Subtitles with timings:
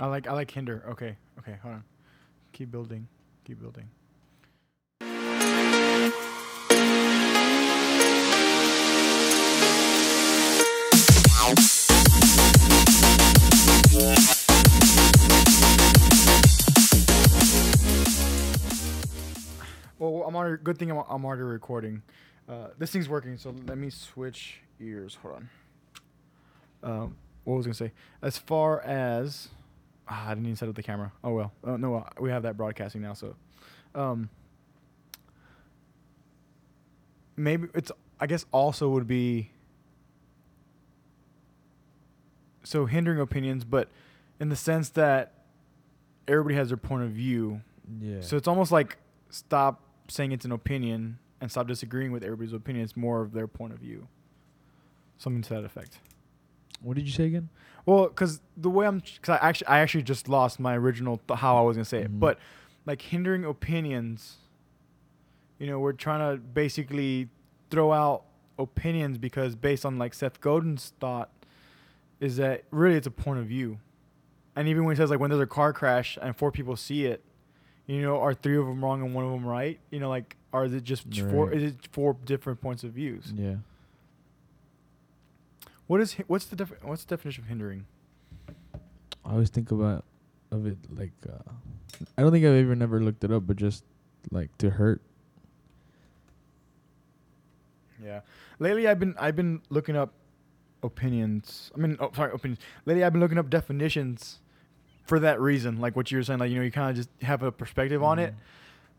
[0.00, 0.82] I like I like hinder.
[0.88, 1.84] Okay, okay, hold on.
[2.52, 3.06] Keep building.
[3.44, 3.86] Keep building.
[19.98, 20.62] Well, I'm already.
[20.62, 22.00] Good thing I'm, I'm already recording.
[22.48, 25.18] Uh, this thing's working, so let me switch ears.
[25.20, 25.48] Hold on.
[26.82, 27.92] Um, what was I gonna say?
[28.22, 29.50] As far as
[30.10, 31.12] ah, I didn't even set up the camera.
[31.24, 31.52] Oh well.
[31.64, 33.14] Oh no, uh, we have that broadcasting now.
[33.14, 33.36] So,
[33.94, 34.28] um,
[37.36, 37.92] maybe it's.
[38.22, 39.50] I guess also would be.
[42.64, 43.88] So hindering opinions, but
[44.38, 45.32] in the sense that
[46.28, 47.62] everybody has their point of view.
[48.00, 48.20] Yeah.
[48.20, 48.98] So it's almost like
[49.30, 52.84] stop saying it's an opinion and stop disagreeing with everybody's opinion.
[52.84, 54.08] It's more of their point of view.
[55.18, 55.98] Something to that effect.
[56.82, 57.48] What did you say again?
[57.86, 61.40] Well, because the way I'm, because I actually, I actually just lost my original th-
[61.40, 62.04] how I was gonna say Mhm.
[62.06, 62.38] it, but
[62.86, 64.36] like hindering opinions.
[65.58, 67.28] You know, we're trying to basically
[67.70, 68.24] throw out
[68.58, 71.30] opinions because based on like Seth Godin's thought,
[72.18, 73.78] is that really it's a point of view,
[74.56, 77.04] and even when he says like when there's a car crash and four people see
[77.06, 77.22] it,
[77.86, 79.78] you know, are three of them wrong and one of them right?
[79.90, 81.50] You know, like are it just four?
[81.52, 83.32] Is it four different points of views?
[83.36, 83.56] Yeah.
[85.90, 87.84] What is what's the def- what's the definition of hindering?
[89.24, 90.04] I always think about
[90.52, 91.50] of it like uh,
[92.16, 93.82] I don't think I've ever never looked it up, but just
[94.30, 95.02] like to hurt.
[98.00, 98.20] Yeah.
[98.60, 100.12] Lately, I've been I've been looking up
[100.84, 101.72] opinions.
[101.74, 102.60] I mean, oh, sorry, opinions.
[102.86, 104.38] Lately, I've been looking up definitions
[105.08, 105.80] for that reason.
[105.80, 108.00] Like what you were saying, like you know, you kind of just have a perspective
[108.00, 108.32] on it,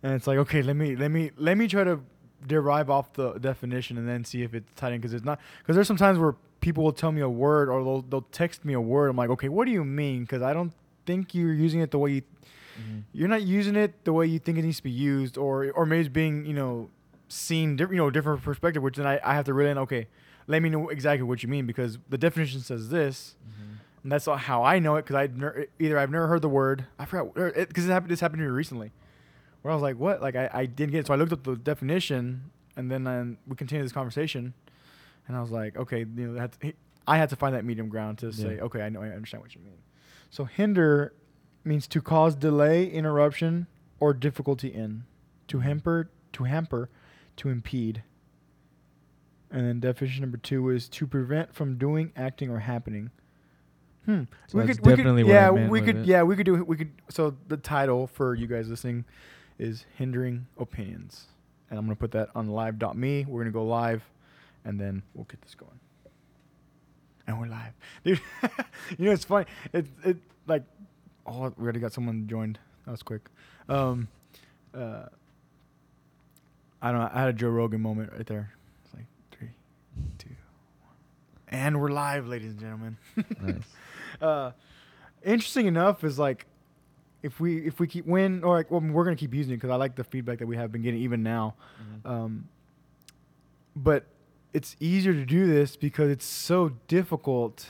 [0.04, 2.02] and it's like, okay, let me let me let me try to
[2.48, 5.40] derive off the definition and then see if it's tight in because it's not.
[5.60, 8.74] Because there's sometimes where people will tell me a word or they'll they'll text me
[8.74, 9.10] a word.
[9.10, 10.22] I'm like, okay, what do you mean?
[10.22, 10.74] Because I don't
[11.06, 12.22] think you're using it the way you
[12.80, 13.04] Mhm.
[13.12, 15.86] you're not using it the way you think it needs to be used, or or
[15.86, 16.90] maybe it's being you know
[17.28, 18.82] seen different, you know, different perspective.
[18.82, 20.08] Which then I, I have to really okay,
[20.48, 23.78] let me know exactly what you mean because the definition says this, Mhm.
[24.04, 26.50] and that's not how I know it because I ner- either I've never heard the
[26.50, 28.92] word I forgot because it, happened this happened to me recently,
[29.62, 31.44] where I was like what like I, I didn't get it so I looked up
[31.44, 34.54] the definition and then um, we continued this conversation,
[35.28, 36.74] and I was like okay you know I had to,
[37.08, 39.56] I had to find that medium ground to say okay I know I understand what
[39.56, 39.80] you mean,
[40.30, 41.14] so hinder
[41.64, 43.68] means to cause delay, interruption,
[44.00, 45.04] or difficulty in,
[45.48, 46.90] to hamper, to hamper,
[47.38, 48.04] to impede.
[49.52, 53.12] And then definition number two is to prevent from doing, acting, or happening.
[54.06, 54.24] Hmm.
[54.48, 56.06] So we that's could, we definitely could, what I yeah, we could, it.
[56.06, 56.92] yeah, we could do, we could.
[57.10, 59.06] So the title for you guys listening
[59.62, 61.28] is hindering opinions,
[61.70, 63.26] and I'm gonna put that on live.me.
[63.30, 64.04] We're gonna go live,
[64.66, 65.80] and then we'll get this going.
[67.28, 67.74] And we're live,
[68.04, 68.20] dude.
[68.98, 69.46] you know it's funny.
[69.72, 70.18] It it
[70.48, 70.64] like,
[71.28, 72.58] oh, we already got someone joined.
[72.86, 73.30] That was quick.
[73.70, 74.08] Um,
[74.74, 75.06] uh,
[76.82, 77.00] I don't.
[77.00, 77.10] know.
[77.14, 78.52] I had a Joe Rogan moment right there.
[78.84, 79.52] It's like three,
[80.18, 80.36] two,
[80.82, 80.96] one,
[81.50, 82.98] and we're live, ladies and gentlemen.
[83.40, 83.64] Nice.
[84.22, 84.52] uh,
[85.24, 86.48] interesting enough is like
[87.24, 89.70] if we if we keep win or like well, we're gonna keep using it because
[89.70, 91.56] I like the feedback that we have been getting even now.
[92.06, 92.48] Um,
[93.76, 94.06] but
[94.54, 97.70] it's easier to do this because it's so difficult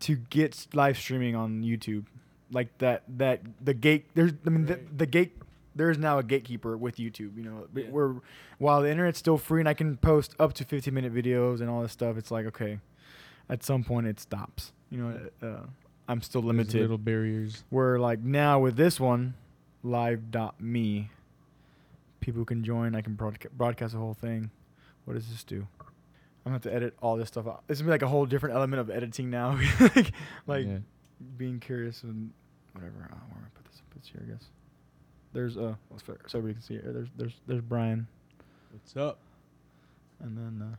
[0.00, 2.04] to get live streaming on YouTube.
[2.52, 4.88] Like that that the gate there's I mean Right.
[4.90, 5.32] the, the gate
[5.74, 7.36] there's now a gatekeeper with YouTube.
[7.36, 7.90] You know, Yeah.
[7.90, 8.14] we're
[8.58, 11.68] while the internet's still free and I can post up to 15 minute videos and
[11.68, 12.16] all this stuff.
[12.16, 12.78] It's like okay,
[13.48, 14.72] at some point it stops.
[14.90, 15.66] You know, uh,
[16.08, 16.80] I'm still There's limited.
[16.82, 17.64] little barriers.
[17.70, 19.34] Where like now with this one,
[19.82, 21.10] live.me,
[22.20, 22.94] people can join.
[22.94, 24.50] I can broadca- broadcast the whole thing.
[25.04, 25.66] What does this do?
[25.80, 27.62] I'm gonna have to edit all this stuff out.
[27.66, 29.58] This is gonna be like a whole different element of editing now.
[29.80, 30.12] like,
[30.46, 30.78] like Yeah.
[31.36, 32.30] being curious and
[32.72, 32.94] whatever.
[33.12, 33.82] Oh, where do I put this?
[33.90, 34.44] Put this here, I guess.
[35.32, 36.84] There's uh, so everybody can see it.
[36.94, 38.06] There's there's there's Brian,
[38.72, 39.18] What's up?
[40.20, 40.76] and then uh,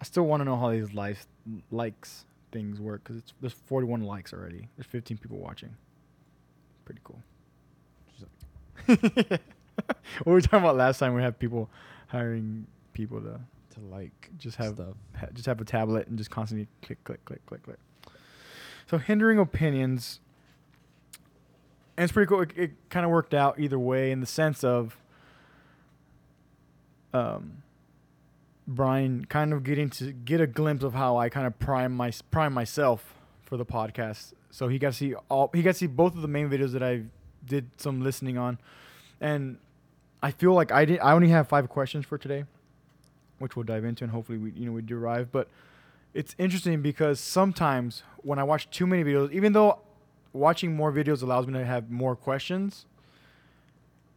[0.00, 1.26] I still want to know how these likes
[1.70, 4.68] likes things work because it's there's 41 likes already.
[4.76, 5.74] There's 15 people watching.
[6.84, 7.22] Pretty cool.
[10.24, 11.70] What we were talking about last time, we had people
[12.08, 13.40] hiring people to
[13.74, 14.94] to like just have stuff.
[15.16, 17.78] ha- just have a tablet and just constantly click, click, click, click, click.
[18.90, 20.20] So hindering opinions,
[21.96, 22.42] and it's pretty cool.
[22.42, 24.98] It, it kind of worked out either way in the sense of
[27.14, 27.62] um,
[28.74, 32.12] Brian kind of getting to get a glimpse of how I kind of prime my
[32.30, 34.32] prime myself for the podcast.
[34.50, 36.72] So he got to see all he got to see both of the main videos
[36.72, 37.02] that I
[37.44, 38.58] did some listening on,
[39.20, 39.58] and
[40.22, 41.00] I feel like I did.
[41.00, 42.44] I only have five questions for today
[43.38, 45.48] which we'll dive into and hopefully we you know we derive but
[46.14, 49.78] it's interesting because sometimes when I watch too many videos, even though
[50.32, 52.86] watching more videos allows me to have more questions,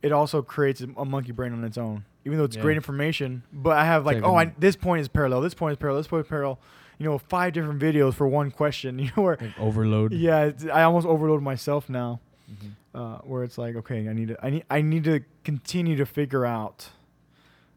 [0.02, 2.06] it also creates a, a monkey brain on its own.
[2.26, 2.62] Even though it's Yeah.
[2.62, 5.78] great information, but I have like, oh, I, this point is parallel, this point is
[5.78, 6.60] parallel, this point is parallel.
[7.00, 8.98] You know, five different videos for one question.
[9.04, 10.14] You know, where Like overload.
[10.14, 12.20] yeah, I almost overload myself now.
[12.50, 12.72] Mhm.
[12.96, 16.06] Uh, where it's like, okay, I need to, I need, I need to continue to
[16.06, 16.90] figure out,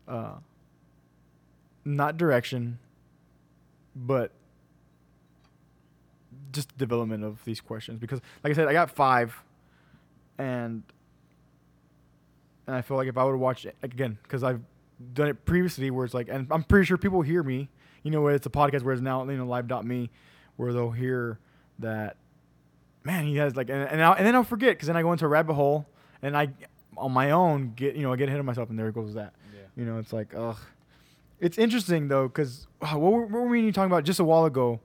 [0.06, 0.34] uh,
[1.84, 2.78] not direction,
[3.94, 4.32] but
[6.52, 7.98] just development of these questions.
[7.98, 9.42] Because, like I said, I got five,
[10.38, 10.82] and
[12.66, 14.60] and I feel like if I would have watched it again, because I've
[15.14, 17.68] done it previously, where it's like, and I'm pretty sure people hear me.
[18.02, 20.10] You know, it's a podcast, where it's now you know live.me,
[20.56, 21.38] where they'll hear
[21.78, 22.16] that
[23.06, 25.12] man, he has like, and and, I'll, and then I'll forget because then I go
[25.12, 25.86] into a rabbit hole
[26.20, 26.48] and I,
[26.96, 29.14] on my own, get you know, I get ahead of myself and there it goes
[29.14, 29.32] that.
[29.76, 30.58] You know, it's like, ugh.
[31.38, 34.80] It's interesting though, because what were, what were we talking about just a while ago?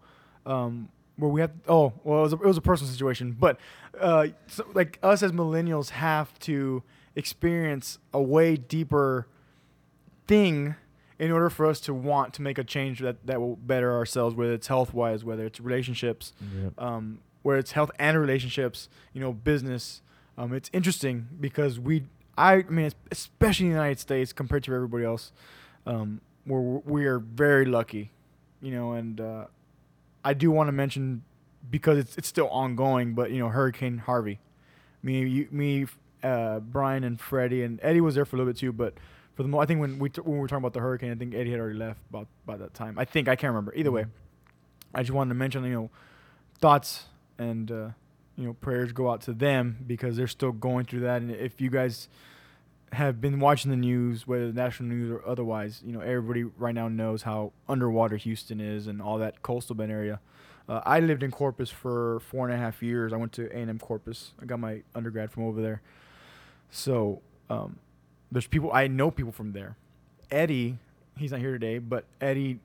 [0.46, 3.58] Um, where we have, oh, well, it was a, it was a personal situation, but
[4.00, 6.84] uh, so, like us as millennials have to
[7.16, 9.28] experience a way deeper
[10.28, 10.76] thing
[11.20, 14.36] in order for us to want to make a change that, that will better ourselves,
[14.36, 16.74] whether it's health wise, whether it's relationships, Yep.
[16.82, 20.02] um, where it's health and relationships, you know, business.
[20.38, 22.04] Um, it's interesting because we,
[22.38, 25.32] I, I mean, especially in the United States compared to everybody else,
[25.86, 28.12] um, where we are very lucky,
[28.62, 29.46] you know, and uh,
[30.26, 31.24] I do want to mention
[31.70, 34.40] because it's it's still ongoing, but you know, Hurricane Harvey,
[35.04, 35.86] me, you, me,
[36.24, 38.94] uh, Brian and Freddie and Eddie was there for a little bit too, but
[39.34, 41.12] for the mo- I think when we t- when we were talking about the hurricane,
[41.12, 42.98] I think Eddie had already left about by that time.
[43.00, 43.74] I think I can't remember.
[43.76, 44.06] Either way,
[44.94, 45.90] I just wanted to mention you know
[46.60, 47.06] thoughts
[47.38, 47.90] and uh,
[48.38, 51.22] you know prayers go out to them because they're still going through that.
[51.22, 52.08] And if you guys
[52.94, 56.76] have been watching the news, whether the national news or otherwise, you know everybody right
[56.76, 60.20] now knows how underwater Houston is and all that coastal Bend area.
[60.70, 63.12] Uh, I lived in Corpus for four and a half years.
[63.12, 64.32] I went to A&M Corpus.
[64.42, 65.82] I got my undergrad from over there.
[66.72, 67.78] So um,
[68.32, 69.76] there's people I know people from there.
[70.32, 70.78] Eddie,
[71.18, 72.60] he's not here today, but Eddie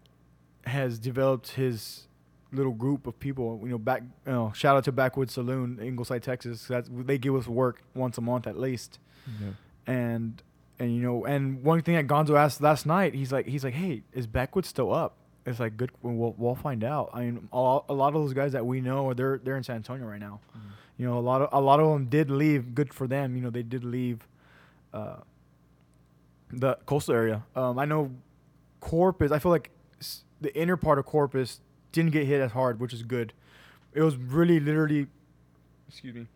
[0.65, 2.07] has developed his
[2.53, 3.61] little group of people.
[3.65, 6.67] You know, back you know, shout out to Backwoods Saloon, Ingleside, Texas.
[6.67, 8.99] That's they give us work once a month at least.
[9.45, 9.55] Yep.
[9.89, 10.43] And
[10.79, 13.75] and you know, and one thing that Gonzo asked last night, he's like, he's like,
[13.75, 15.17] hey, is Backwoods still up?
[15.45, 15.91] It's like good.
[16.03, 17.11] We'll we'll find out.
[17.13, 19.63] I mean, a lot, a lot of those guys that we know, they're they're in
[19.65, 20.41] San Antonio right now.
[20.57, 20.61] Mhm.
[20.99, 22.75] You know, a lot of a lot of them did leave.
[22.75, 23.37] Good for them.
[23.37, 24.27] You know, they did leave
[24.95, 25.17] uh,
[26.51, 27.43] the coastal area.
[27.55, 28.11] Um, I know
[28.81, 29.31] Corpus.
[29.33, 29.71] I feel like
[30.41, 31.61] the inner part of Corpus
[31.93, 33.33] didn't get hit as hard, which is good.
[33.93, 35.07] It was really literally,
[35.89, 36.27] excuse me,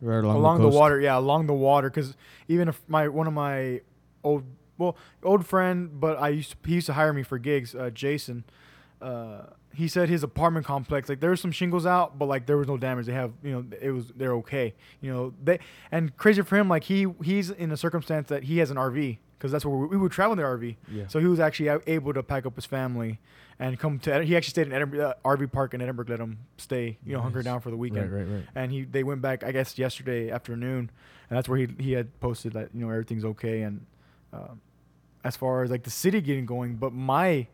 [0.00, 0.76] Right along, along, the, coast.
[0.76, 1.00] water.
[1.00, 1.90] Yeah, along the water.
[1.90, 2.16] Because
[2.48, 3.80] even if my one of my
[4.24, 4.44] old
[4.78, 7.74] well old friend, but I used to, he used to hire me for gigs.
[7.74, 8.44] Uh, Jason,
[9.00, 9.42] uh,
[9.74, 12.66] he said his apartment complex like there was some shingles out, but like there was
[12.68, 13.06] no damage.
[13.06, 14.74] They have you know it was they're okay.
[15.00, 15.60] You know they
[15.92, 19.18] and crazy for him like he he's in a circumstance that he has an RV
[19.38, 20.76] because that's where we, we would travel in the RV.
[20.90, 21.04] Yeah.
[21.08, 23.20] So he was actually able to pack up his family
[23.60, 24.24] and come to.
[24.24, 26.08] He actually stayed in Edinburg, uh, RV park in Edinburg.
[26.08, 27.44] Let him stay, you know, hunker Nice.
[27.44, 28.44] down for the weekend Right, right, right.
[28.56, 30.90] and he they went back I guess yesterday afternoon,
[31.30, 33.86] and that's where he he had posted that you know everything's okay and
[34.32, 34.60] um,
[35.22, 37.46] as far as like the city getting going, but my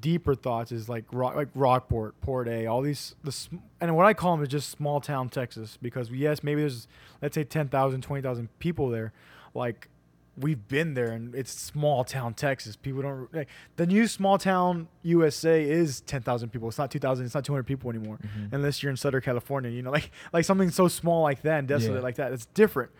[0.00, 3.34] deeper thoughts is like rock like Rockport, Port A, all these the
[3.80, 6.88] and what I call them is just small town Texas because yes maybe there's
[7.22, 9.12] let's say 10,000 20,000 people there,
[9.54, 9.88] like
[10.36, 12.74] we've been there and it's small town Texas.
[12.74, 16.68] People don't like the new small town USA is 10,000 people.
[16.68, 17.24] It's not 2,000.
[17.24, 18.52] It's not 200 people anymore Mhm.
[18.52, 19.70] unless you're in Southern California.
[19.70, 22.02] You know, like like something so small like that and desolate Yeah.
[22.02, 22.32] like that.
[22.32, 22.90] It's different.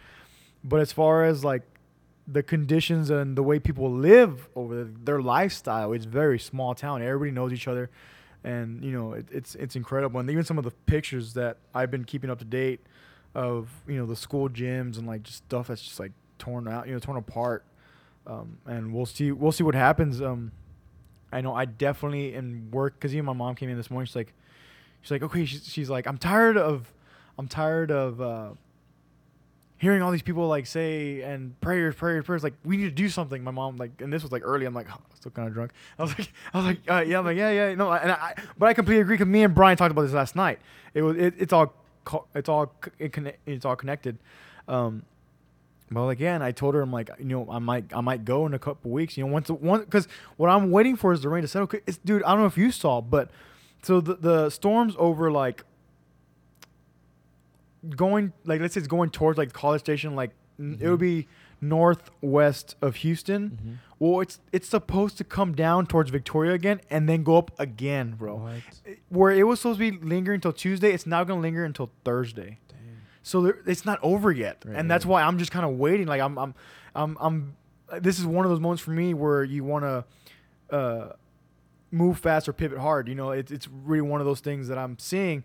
[0.63, 1.63] But as far as like
[2.27, 7.03] the conditions and the way people live over their lifestyle, it's very small town.
[7.03, 7.91] Everybody knows each other,
[8.43, 10.21] and you know it, it's it's incredible.
[10.21, 12.81] And even some of the pictures that I've been keeping up to date
[13.35, 16.87] of you know the school gyms and like just stuff that's just like torn out,
[16.87, 17.65] you know, torn apart.
[18.27, 20.23] Um, and we'll see we'll see what happens.
[20.23, 20.53] Um,
[21.33, 24.07] I know I definitely in work because even my mom came in this morning.
[24.07, 24.33] She's like,
[25.03, 26.93] she's like, okay, she's, she's like, I'm tired of,
[27.37, 28.51] I'm tired of uh,
[29.79, 32.43] hearing all these people like say and prayers, prayers, prayers.
[32.43, 33.43] Like we need to do something.
[33.43, 34.67] My mom like, and this was like early.
[34.67, 35.73] I'm like, oh, still kind of drunk.
[35.99, 38.35] I was like, I was like, uh, yeah, I'm like, yeah, yeah, no, and I,
[38.59, 39.19] but I completely agree.
[39.19, 40.59] Cause me and Brian talked about this last night.
[40.95, 41.75] It was, it, it's all,
[42.35, 44.19] it's all, it conne- it's all connected.
[44.69, 45.05] Um,
[45.91, 48.55] well, again, I told her I'm like, you know, I might, I might go in
[48.55, 49.17] a couple weeks.
[49.17, 51.69] You know, once, one, because what I'm waiting for is the rain to settle.
[51.87, 53.31] It's, dude, I don't know if you saw, but
[53.83, 55.63] so the the storms over like
[57.91, 61.27] going, like let's say it's going towards like College Station, like n it would be
[61.61, 63.51] northwest of Houston.
[63.51, 63.75] Mhm.
[63.99, 68.13] Well, it's it's supposed to come down towards Victoria again and then go up again,
[68.19, 68.37] bro.
[68.37, 68.53] What?
[69.09, 72.59] Where it was supposed to be lingering until Tuesday, it's now gonna linger until Thursday.
[72.69, 72.79] Dang.
[73.23, 75.13] So there, it's not over yet, Right, and that's right.
[75.13, 76.07] why I'm just kind of waiting.
[76.07, 76.55] Like I'm, I'm,
[76.95, 77.57] I'm, I'm.
[78.01, 80.05] This is one of those moments for me where you want to
[80.75, 81.13] uh,
[81.91, 83.09] move fast or pivot hard.
[83.09, 85.45] You know, it's it's really one of those things that I'm seeing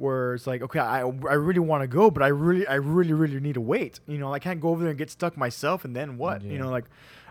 [0.00, 3.12] where it's like, okay, I, I really want to go, but I really, I really,
[3.12, 4.00] really need to wait.
[4.06, 6.42] You know, I can't go over there and get stuck myself, and then what?
[6.42, 6.86] You know, like,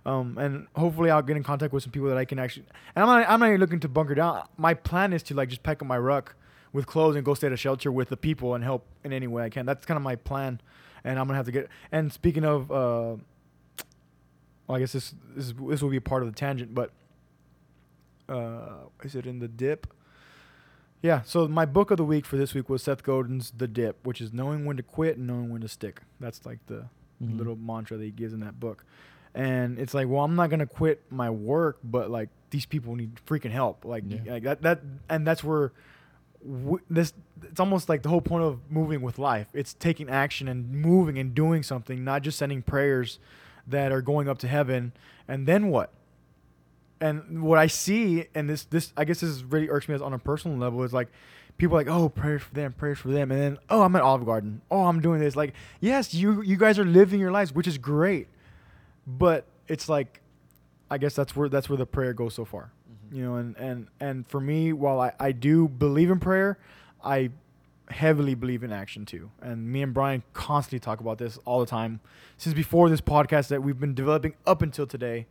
[0.05, 2.67] um, and hopefully I'll get in contact with some people that I can actually.
[2.95, 4.43] And I'm not, I'm not even looking to bunker down.
[4.55, 6.35] My plan is to like just pack up my ruck
[6.71, 9.25] with clothes and go stay at a shelter with the people and help in any
[9.25, 9.65] way I can.
[9.65, 10.61] That's kind of my plan,
[11.03, 11.69] and I'm gonna have to get.
[11.91, 13.15] And speaking of, uh,
[14.67, 16.91] well, I guess this this this will be a part of the tangent, but
[18.29, 19.91] uh, is it in the dip?
[21.01, 21.22] Yeah.
[21.24, 24.20] So my book of the week for this week was Seth Godin's The Dip, which
[24.20, 26.01] is knowing when to quit and knowing when to stick.
[26.20, 26.86] That's like the
[27.24, 27.38] Mhm.
[27.38, 28.86] little mantra that he gives in that book.
[29.34, 33.15] And it's like, well, I'm not gonna quit my work, but like these people need
[33.27, 33.86] freaking help.
[33.86, 34.34] Like, Yeah.
[34.34, 35.72] like that that and that's where
[36.44, 37.13] w- this
[37.44, 39.48] it's almost like the whole point of moving with life.
[39.53, 43.20] It's taking action and moving and doing something, not just sending prayers
[43.68, 44.94] that are going up to heaven.
[45.27, 45.94] And then what?
[47.01, 50.01] And what I see, and this this I guess this is really irks me as
[50.01, 51.08] on a personal level, is like
[51.58, 54.01] people are like, oh, prayers for them, prayers for them, and then oh, I'm at
[54.01, 55.36] Olive Garden, oh, I'm doing this.
[55.36, 58.27] Like, yes, you you guys are living your lives, which is great,
[59.06, 60.22] but it's like,
[60.89, 63.15] I guess that's where that's where the prayer goes so far, mm-hmm.
[63.15, 63.36] you know.
[63.36, 66.58] And and and for me, while I I do believe in prayer,
[67.03, 67.29] I
[67.91, 69.32] heavily believe in action too.
[69.41, 72.00] And me and Brian constantly talk about this all the time
[72.38, 75.27] since before this podcast that we've been developing up until today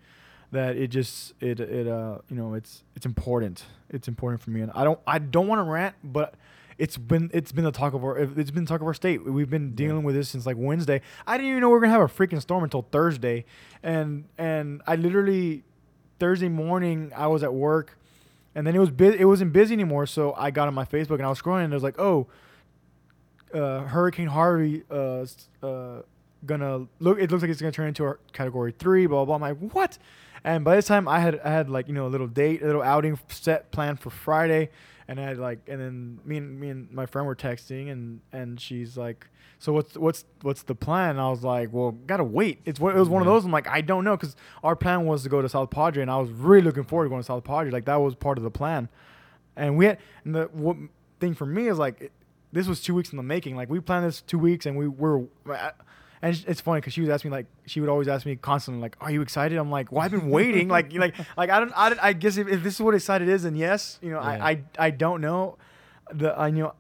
[0.50, 3.64] that it just it it uh you know it's it's important.
[3.90, 4.61] It's important for me.
[4.61, 6.35] And i don't i don't want to rant but
[6.78, 9.25] it's been it's been the talk of our it's been the talk of our state.
[9.25, 11.00] We've been dealing with this since like wednesday.
[11.26, 13.45] I didn't even know we are gonna have a freaking storm until thursday.
[13.83, 15.64] And and i literally
[16.19, 17.97] thursday morning i was at work
[18.55, 20.07] and then it was bu- it wasn't busy anymore.
[20.07, 22.26] So i got on my facebook and i was scrolling and it was like oh
[23.55, 25.25] uh, hurricane harvey uh,
[25.62, 26.02] uh
[26.47, 29.49] gonna look it looks like it's gonna turn into a category three blah blah, blah.
[29.49, 29.99] i'm like what
[30.45, 32.66] and by this time, I had I had like you know a little date, a
[32.66, 34.71] little outing set planned for Friday,
[35.07, 38.21] and I had like and then me and me and my friend were texting, and
[38.33, 39.26] and she's like,
[39.59, 41.11] so what's what's what's the plan?
[41.11, 42.61] And I was like, well, gotta wait.
[42.64, 43.45] It's it was one of those.
[43.45, 46.11] I'm like, I don't know, because our plan was to go to South Padre, and
[46.11, 47.71] I was really looking forward to going to South Padre.
[47.71, 48.88] Like that was part of the plan,
[49.57, 50.76] and we had and the what
[51.21, 52.00] thing for me is like.
[52.00, 52.12] It,
[52.50, 53.57] this was two weeks in the making.
[53.57, 55.25] Like we planned this two weeks, and we were,
[56.23, 58.81] and it's- funny because she was asking me like she would always ask me constantly
[58.83, 61.73] like, "Are you excited?" I'm like, "Well, I've been waiting." like, like, like I don't,
[61.77, 64.21] I, don't- I guess if, if this is what excited is, then yes, you know,
[64.21, 64.29] Yeah.
[64.45, 65.59] I, I, I don't know.
[66.13, 66.75] The I know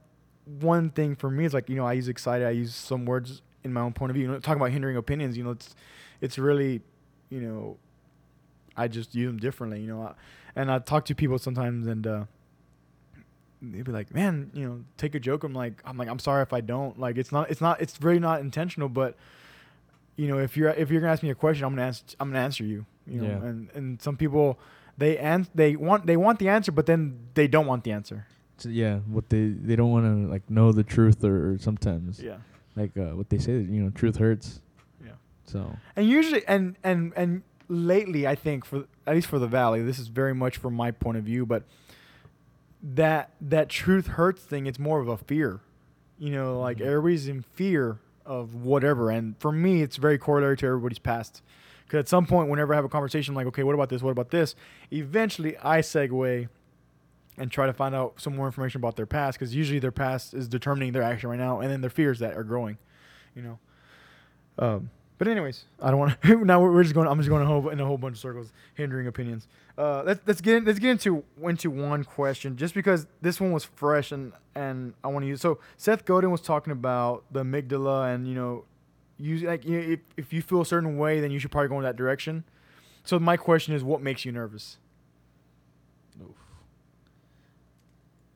[0.60, 2.46] one thing for me is like you know I use excited.
[2.46, 4.24] I use some words in my own point of view.
[4.26, 5.36] You know, talking about hindering opinions.
[5.36, 5.74] You know, it's,
[6.20, 6.80] it's really,
[7.28, 7.76] you know,
[8.76, 9.80] I just use them differently.
[9.80, 10.14] You know, I,
[10.56, 12.06] and I talk to people sometimes and.
[12.06, 12.24] uh
[13.62, 16.42] they'd be like, "Man, you know, take a joke." I'm like, "I'm like, I'm sorry
[16.42, 16.98] if I don't.
[16.98, 18.88] Like, it's not, it's not, it's really not intentional.
[18.88, 19.16] But,
[20.16, 22.30] you know, if you're if you're gonna ask me a question, I'm gonna answer, I'm
[22.30, 22.86] gonna answer you.
[23.06, 23.48] You know, Yeah.
[23.48, 24.58] and and some people,
[24.96, 28.26] they ans- they want they want the answer, but then they don't want the answer.
[28.58, 32.20] So, yeah, what they they don't want to like know the truth or, or sometimes
[32.20, 32.38] Yeah,
[32.76, 33.52] like uh, what they say.
[33.52, 34.60] You know, truth hurts.
[35.04, 35.12] yeah.
[35.46, 39.82] So And usually, and and and lately, I think for at least for the valley,
[39.82, 41.62] this is very much from my point of view, but
[42.82, 45.60] that that truth hurts thing, it's more of a fear.
[46.18, 46.86] You know, like Mhm.
[46.86, 51.42] everybody's in fear of whatever, and for me, it's very corollary to everybody's past.
[51.84, 54.02] Because at some point, whenever I have a conversation, I'm like, okay, what about this?
[54.02, 54.54] What about this?
[54.92, 56.48] Eventually, I segue
[57.38, 60.34] and try to find out some more information about their past, because usually their past
[60.34, 62.76] is determining their action right now, and then their fears that are growing.
[63.34, 63.58] You know.
[64.58, 66.36] Um, but anyways, I don't want to.
[66.44, 67.08] now we're, just going.
[67.08, 69.46] I'm just going a whole, in a whole bunch of circles, hindering opinions.
[69.76, 73.52] Uh, let's let's get in, let's get into into one question, just because this one
[73.52, 75.40] was fresh and and I want to use.
[75.40, 78.64] So Seth Godin was talking about the amygdala and you know,
[79.18, 81.68] use like you know, if if you feel a certain way, then you should probably
[81.68, 82.44] go in that direction.
[83.04, 84.78] So my question is, what makes you nervous?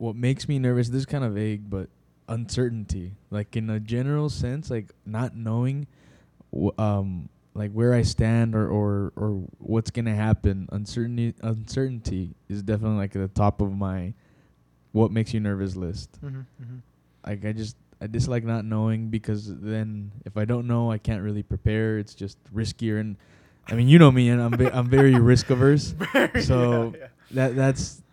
[0.03, 0.89] what makes me nervous?
[0.89, 1.87] This is kind of vague, but
[2.27, 3.13] uncertainty.
[3.31, 5.87] Like in a general sense, like not knowing,
[6.77, 9.29] um, like where I stand or or or
[9.59, 10.67] what's gonna happen.
[10.71, 14.13] Uncertainty uncertainty is definitely like at the top of my
[14.91, 16.11] what makes you nervous list.
[16.23, 16.77] Mm-hmm, mm-hmm.
[17.25, 21.21] Like I just I dislike not knowing because then if I don't know, I can't
[21.21, 21.97] really prepare.
[21.97, 23.17] It's just riskier and.
[23.69, 25.95] I mean, you know me, and I'm I'm very risk averse.
[26.41, 27.07] So yeah, yeah.
[27.31, 28.03] that that's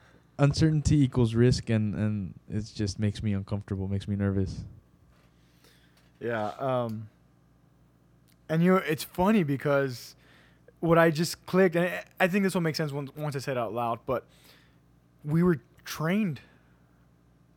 [0.40, 4.64] uncertainty equals risk and and it just makes me uncomfortable makes me nervous
[6.18, 6.52] Yeah.
[6.58, 7.08] Um,
[8.50, 10.16] And you know, it's funny because
[10.80, 11.88] what I just clicked, and
[12.18, 14.26] I- think this will make sense once, I say it out loud, but
[15.24, 16.40] we were trained.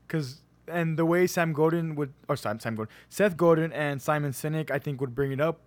[0.05, 2.77] Because, and the way Sam Godin would, or Sam, Sam
[3.09, 5.62] Seth Godin and Simon Sinek, I think, would bring it up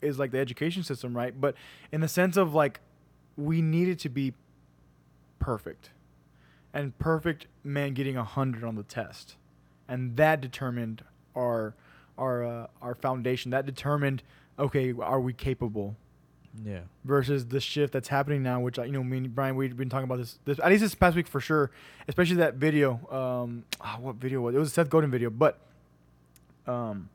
[0.00, 1.40] is like the education system, right?
[1.40, 1.54] But
[1.92, 2.80] in the sense of like,
[3.36, 4.34] we needed to be
[5.38, 5.90] perfect.
[6.74, 9.36] And perfect man getting a 100 on the test.
[9.86, 11.04] And that determined
[11.36, 11.76] our
[12.18, 13.50] our uh, our foundation.
[13.52, 14.22] That determined
[14.58, 15.96] okay, are we capable?
[16.64, 16.80] Yeah.
[17.04, 19.88] Versus the shift that's happening now, which I- you know, me and Brian, we've been
[19.88, 21.70] talking about this, this at least this past week for sure.
[22.08, 23.00] Especially that video.
[23.10, 24.58] Um, ah, what video was it?
[24.58, 25.58] It was a Seth Godin video, but
[26.66, 27.08] um,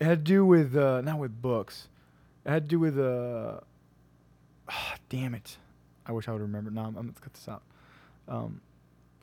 [0.00, 1.88] it had to do with uh, not with books.
[2.46, 3.60] It had to do with uh,
[4.68, 5.58] ah, damn it.
[6.06, 6.70] I wish I would remember.
[6.70, 7.62] Now I'm, I'm gonna cut this out.
[8.26, 8.60] Um,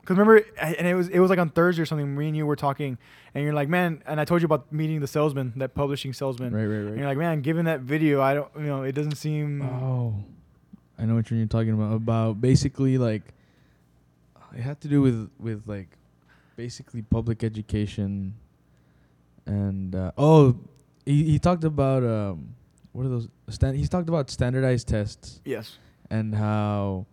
[0.04, 2.16] Cause remember, and it was it was like on Thursday or something.
[2.16, 2.98] Me and you were talking,
[3.34, 6.52] and you're like, man, and I told you about meeting the salesman, that publishing salesman.
[6.52, 6.86] Right, right, right.
[6.88, 9.62] And you're like, man, given that video, I don't, you know, it doesn't seem.
[9.62, 10.16] Oh,
[10.98, 11.92] I know what you're talking about.
[11.94, 13.22] About basically like,
[14.56, 15.96] it had to do with with like,
[16.56, 18.34] basically public education,
[19.46, 20.56] and uh, oh,
[21.06, 22.56] he he talked about um,
[22.90, 23.28] what are those?
[23.50, 25.78] Stand, he's talked about standardized tests Yes.
[26.10, 27.06] and how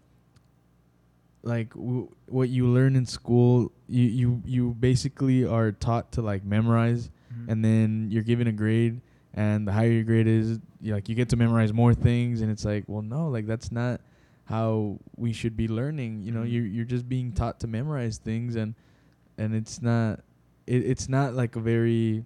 [1.44, 6.44] like w- what you learn in school you, you you basically are taught to like
[6.44, 7.52] memorize Mm-hmm.
[7.52, 9.02] and then you're given a grade
[9.36, 12.50] and the higher your grade is you like you get to memorize more things and
[12.50, 14.02] it's like well no like that's not
[14.46, 16.52] how we should be learning you know Mhm.
[16.52, 18.74] you're you're just being taught to memorize things and
[19.38, 20.22] and it's not
[20.66, 22.26] it, it's not like a very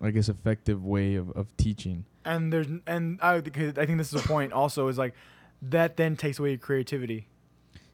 [0.00, 4.24] i guess effective way of, of teaching and there's and I I think this is
[4.24, 5.14] a point also is like
[5.62, 7.26] that then takes away your creativity.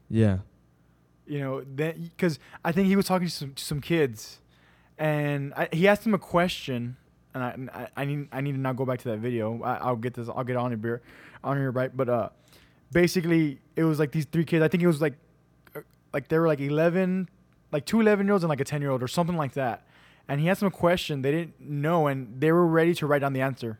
[0.09, 0.37] yeah
[1.27, 4.39] You know, then because I think he was talking to some to some kids,
[4.97, 6.97] and I, he asked them a question,
[7.33, 9.61] and I, and I I need I need to now go back to that video.
[9.63, 10.27] I, I'll get this.
[10.27, 11.01] I'll get on here,
[11.43, 11.95] on here right.
[11.95, 12.29] But uh,
[12.91, 14.63] basically it was like these three kids.
[14.63, 15.13] I think it was like,
[15.75, 15.81] uh,
[16.13, 17.29] like they were like eleven,
[17.71, 19.85] like two 11 year olds and like a ten year old or something like that.
[20.27, 23.19] And he asked them a question they didn't know, and they were ready to write
[23.19, 23.79] down the answer.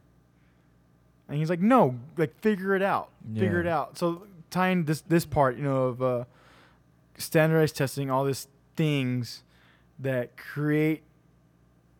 [1.27, 5.23] And he's like, "No, like figure it out, figure it out." So tying this this
[5.25, 6.23] part, you know, of uh,
[7.17, 9.43] standardized testing, all these things
[9.99, 11.03] that create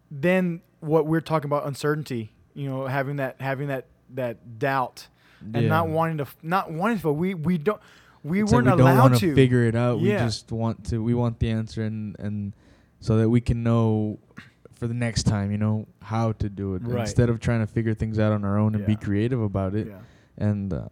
[0.09, 2.31] then what we're talking about uncertainty.
[2.53, 5.07] You know, having that having that that doubt
[5.41, 5.69] and Yeah.
[5.69, 7.11] not wanting to not wanting to.
[7.13, 7.79] We we don't
[8.23, 9.99] we It's weren't we don't allowed wanna figure it out.
[9.99, 10.19] Yeah.
[10.19, 11.01] We just want to.
[11.01, 12.53] We want the answer, and and
[12.99, 14.19] so that we can know
[14.75, 17.01] for the next time, you know, how to do it Right.
[17.01, 19.87] instead of trying to figure things out on our own and be creative about it.
[19.87, 19.99] Yeah.
[20.37, 20.87] And uh,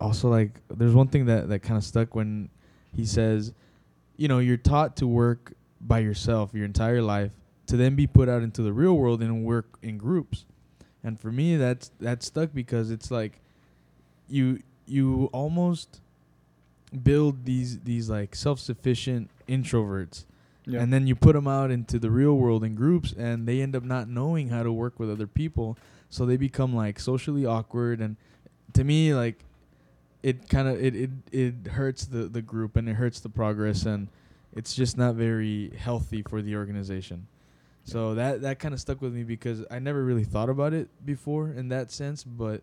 [0.00, 2.48] also, like, there's one thing that that kind of stuck when
[2.92, 3.52] he says,
[4.16, 7.32] you know, you're taught to work by yourself your entire life
[7.66, 10.44] to then be put out into the real world and work in groups.
[11.02, 13.40] And for me, that's that stuck because it's like
[14.28, 16.00] you you almost
[17.02, 20.24] build these these like self-sufficient introverts
[20.66, 20.80] Yeah.
[20.80, 23.74] and then you put them out into the real world in groups and they end
[23.74, 25.76] up not knowing how to work with other people
[26.08, 28.16] so they become like socially awkward and
[28.74, 29.44] to me like
[30.24, 33.84] it kind of it, it it hurts the the group and it hurts the progress
[33.84, 34.08] and
[34.54, 37.26] it's just not very healthy for the organization.
[37.84, 40.88] So that that kind of stuck with me because I never really thought about it
[41.04, 42.62] before in that sense but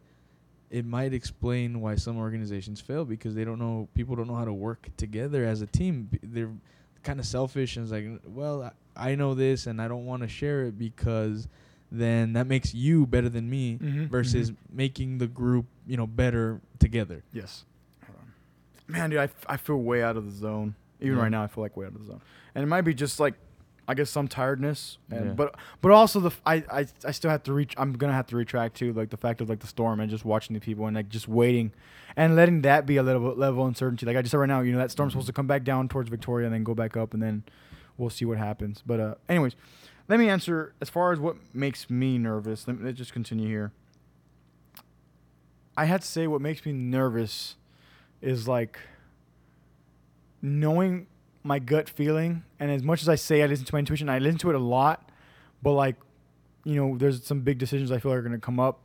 [0.71, 4.45] it might explain why some organizations fail because they don't know people don't know how
[4.45, 6.09] to work together as a team.
[6.23, 6.49] They're
[7.03, 10.23] kind of selfish and it's like well I, I know this and I don't want
[10.23, 11.47] to share it because
[11.91, 14.55] then that makes you better than me Mhm, versus mhm.
[14.71, 17.65] making the group you know better together Yes.
[18.05, 18.93] Hold on.
[18.93, 20.75] Man, dude, I, f- I feel way out of the zone.
[20.99, 21.23] Even Yeah.
[21.23, 22.21] right now, I feel like way out of the zone.
[22.55, 23.33] And it might be just like,
[23.87, 25.33] I guess some tiredness, and Yeah.
[25.33, 27.73] but but also the f- I, I I still have to reach.
[27.77, 30.23] I'm gonna have to retract too, like the fact of like the storm and just
[30.23, 31.71] watching the people and like just waiting,
[32.15, 34.05] and letting that be a little level of uncertainty.
[34.05, 35.89] Like I just said right now, you know that storm's supposed to come back down
[35.89, 37.43] towards Victoria and then go back up, and then
[37.97, 38.81] we'll see what happens.
[38.85, 39.55] But uh, anyways,
[40.07, 42.67] let me answer as far as what makes me nervous.
[42.67, 43.71] Let me let's just continue here.
[45.77, 47.55] I had to say what makes me nervous
[48.21, 48.79] is like
[50.41, 51.07] knowing
[51.43, 52.43] my gut feeling.
[52.59, 54.55] And as much as I say I listen to my intuition, I listen to it
[54.55, 55.09] a lot,
[55.61, 55.95] but like
[56.63, 58.81] you know, there's some big decisions I feel are going to come up,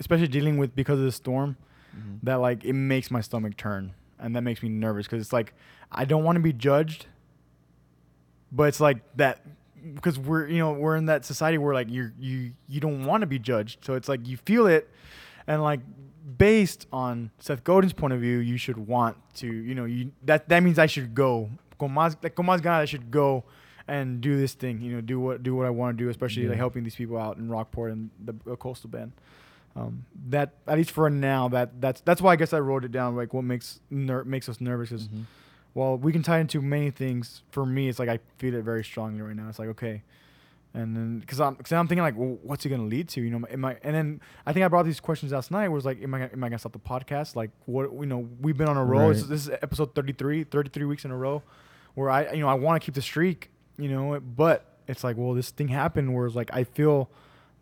[0.00, 1.56] especially dealing with because of the storm
[1.94, 2.14] mm-hmm.
[2.22, 3.94] that like it makes my stomach turn.
[4.18, 5.54] And that makes me nervous because it's like
[5.92, 7.06] I don't want to be judged,
[8.50, 9.44] but it's like that
[9.94, 13.20] because we're you know we're in that society where like you you you don't want
[13.22, 14.88] to be judged, so it's like you feel it,
[15.46, 15.80] and like
[16.36, 20.48] based on Seth Godin's point of view, you should want to you know you that
[20.48, 23.44] that means I should go con más like ganas I should go
[23.86, 26.42] and do this thing you know do what do what I want to do especially
[26.42, 26.50] Yeah.
[26.50, 29.12] like helping these people out in Rockport and the uh, coastal bend.
[29.76, 32.92] um, that at least for now that that's that's why I guess I wrote it
[32.92, 35.24] down like what makes ner- makes us nervous is Mhm.
[35.78, 37.42] Well we can tie into many things.
[37.50, 39.48] For me it's like I feel it very strongly right now.
[39.48, 40.02] It's like okay.
[40.74, 43.20] And then because I'm cause I'm thinking like well what's it gonna lead to?
[43.22, 45.84] You know am I and then I think I brought these questions last night was
[45.84, 47.36] like am I am I gonna stop the podcast?
[47.36, 49.08] Like what you know we've been on a roll.
[49.08, 49.30] This, Right.
[49.30, 51.42] this is episode 33 33 weeks in a row
[51.94, 55.16] where I you know I want to keep the streak you know but it's like
[55.16, 57.08] well this thing happened where it's like I feel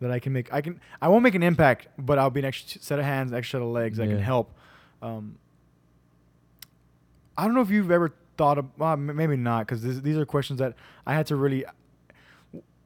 [0.01, 2.45] that I can make I can I won't make an impact but I'll be an
[2.45, 4.47] extra set of hands extra set of legs that can help
[5.01, 5.37] um,
[7.37, 10.59] I don't know if you've ever thought of well, maybe not because these are questions
[10.59, 11.65] that I had to really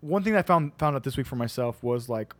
[0.01, 2.33] one thing I found found out this week for myself was like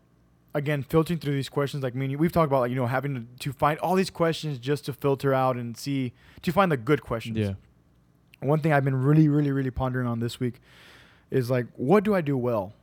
[0.53, 2.87] again filtering through these questions like me and you, we've talked about like you know
[2.87, 6.71] having to, to find all these questions just to filter out and see to find
[6.71, 7.53] the good questions Yeah.
[8.41, 10.55] one thing I've been really, really, really pondering on this week
[11.29, 12.73] is like, what do I do well?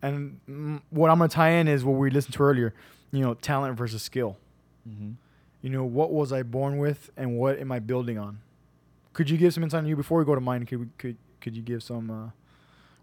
[0.00, 2.72] And mm, what I'm gonna tie in is what we listened to earlier.
[3.10, 4.36] You know, talent versus skill.
[4.88, 5.12] Mm-hmm.
[5.62, 8.38] You know, what was I born with, and what am I building on?
[9.12, 10.64] Could you give some insight on you before we go to mine?
[10.66, 12.10] Could we, could could you give some?
[12.10, 12.30] Uh,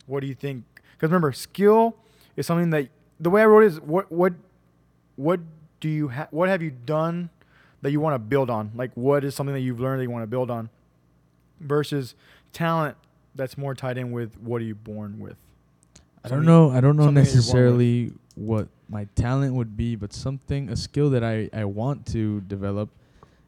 [0.07, 0.63] what do you think?
[0.93, 1.95] Because remember, skill
[2.37, 2.87] is something that
[3.19, 4.33] the way I wrote it is what what
[5.17, 5.41] what
[5.81, 7.29] do you ha- what have you done
[7.81, 8.71] that you want to build on?
[8.73, 10.69] Like, what is something that you've learned that you want to build on?
[11.59, 12.15] Versus
[12.53, 12.95] talent
[13.33, 15.35] that's more tied in with what are you born with?
[16.23, 16.69] I don't Something- know.
[16.71, 17.83] I don't know something that you're born with.
[17.83, 22.41] necessarily what my talent would be, but something, a skill that I I want to
[22.41, 22.89] develop,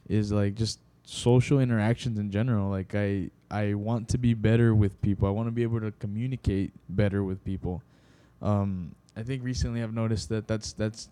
[0.10, 2.70] is like just social interactions in general.
[2.70, 5.28] Like I I want to be better with people.
[5.28, 7.82] I want to be able to communicate better with people.
[8.42, 11.10] Um, I think recently I've noticed that that's that's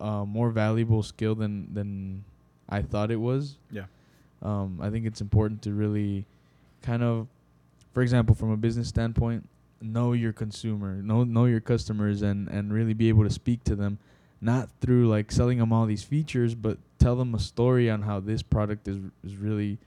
[0.00, 2.24] a more valuable skill than than
[2.68, 3.56] I thought it was.
[3.70, 3.84] Yeah.
[4.42, 6.26] Um, I think it's important to really
[6.82, 7.26] kind of,
[7.94, 9.48] for example, from a business standpoint,
[9.80, 13.76] know your consumer, know know your customers, and and really be able to speak to
[13.76, 13.98] them,
[14.40, 18.20] not through like selling them all these features, but tell them a story on how
[18.20, 19.78] this product is is really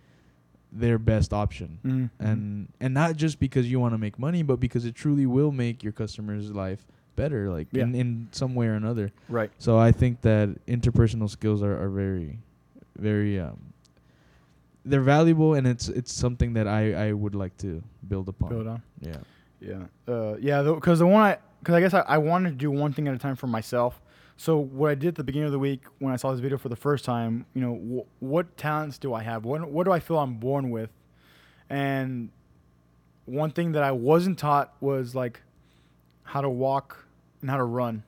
[0.72, 2.24] their best option, Mm-hmm.
[2.24, 5.52] and and not just because you want to make money, but because it truly will
[5.52, 7.84] make your customer's life better, like Yeah.
[7.84, 9.12] in in some way or another.
[9.28, 12.38] right, So I think that interpersonal skills are, are very,
[12.98, 13.58] very um,
[14.86, 18.50] they're valuable, and it's it's something that I, I would like to build upon.
[18.50, 18.82] build on.
[19.02, 19.18] Yeah.
[19.60, 20.62] Yeah, uh, yeah.
[20.62, 23.14] Because the one I, because I guess I, I wanted to do one thing at
[23.14, 24.02] a time for myself.
[24.38, 26.58] So what I did at the beginning of the week when I saw this video
[26.58, 29.44] for the first time, you know, wh- what talents do I have?
[29.44, 30.90] What what do I feel I'm born with?
[31.70, 32.30] And
[33.26, 35.42] one thing that I wasn't taught was like
[36.24, 37.06] how to walk
[37.42, 38.04] and how to run.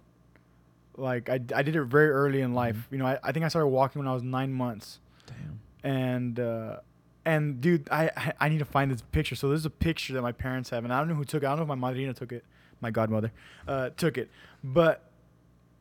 [0.97, 2.75] Like I, I did it very early in life.
[2.77, 2.91] Mhm.
[2.91, 5.59] You know, I, I think I started walking when I was nine months Damn.
[5.83, 6.77] and uh,
[7.25, 9.35] and dude, I I- need to find this picture.
[9.35, 11.45] So there's a picture that my parents have, and I don't know who took it.
[11.45, 12.43] I don't know if my madrina took it,
[12.79, 13.31] my godmother,
[13.67, 14.29] uh, took it,
[14.63, 15.09] but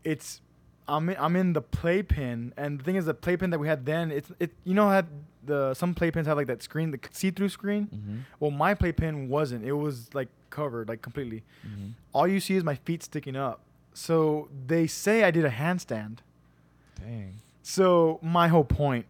[0.05, 0.41] it's
[0.89, 3.87] I'm in, I'm in the playpen, and the thing is, the playpen that we had
[3.87, 5.07] then, it's it you know had
[5.45, 7.87] the some playpens have like that screen, the see-through screen.
[7.87, 8.19] Mm-hmm.
[8.41, 9.65] Well, my playpen wasn't.
[9.65, 11.43] It was like covered, like completely.
[11.67, 11.91] Mm-hmm.
[12.13, 13.61] All you see is my feet sticking up.
[13.95, 16.19] So they say I did a handstand.
[16.99, 17.37] Dang.
[17.63, 19.07] So my whole point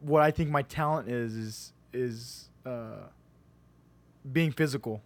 [0.00, 3.08] what I think my talent is is is uh,
[4.30, 5.02] being physical.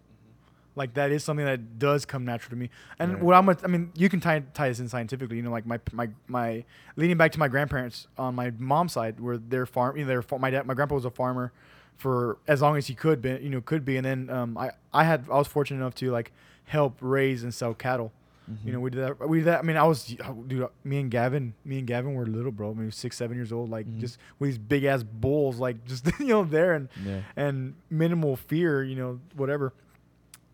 [0.75, 2.69] Like that is something that does come natural to me.
[2.97, 3.23] And Right.
[3.23, 5.37] what I'm, I mean, you can tie tie this in scientifically.
[5.37, 6.63] You know, like my my my
[6.95, 9.97] leading back to my grandparents on my mom's side, where they're farm.
[9.97, 11.51] You know, my dad, my grandpa was a farmer
[11.97, 13.37] for as long as he could be.
[13.41, 13.97] You know, could be.
[13.97, 16.31] And then um, I I had I was fortunate enough to like
[16.65, 18.13] help raise and sell cattle.
[18.49, 18.67] Mm-hmm.
[18.67, 19.29] You know, we did that.
[19.29, 19.59] We did that.
[19.59, 20.67] I mean, I was, oh, dude.
[20.83, 22.73] Me and Gavin, me and Gavin were little, bro.
[22.73, 23.69] Maybe six, seven years old.
[23.69, 23.99] Like Mhm.
[23.99, 27.21] just with these big ass bulls, like just you know there and yeah.
[27.35, 29.73] and minimal fear, you know, whatever.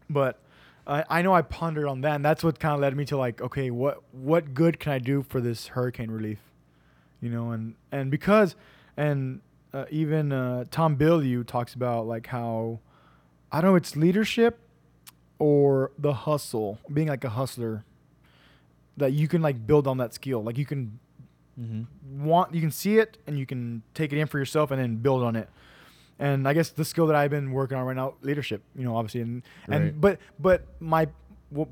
[0.10, 0.40] But
[0.86, 3.18] I I know I pondered on that, and that's what kind of led me to
[3.18, 6.40] like, okay, what what good can I do for this hurricane relief?
[7.22, 8.56] You know, and and because
[8.96, 9.42] and
[9.74, 12.80] uh, even uh, Tom Bilyeu talks about like how
[13.52, 14.60] I don't know it's leadership
[15.40, 17.84] or the hustle, being like a hustler
[18.98, 20.44] that you can like build on that skill.
[20.44, 21.00] Like you can
[21.60, 22.24] Mm-hmm.
[22.24, 24.98] want you can see it and you can take it in for yourself and then
[24.98, 25.50] build on it.
[26.20, 28.96] And I guess the skill that I've been working on right now, leadership, you know,
[28.96, 31.08] obviously, and and but but my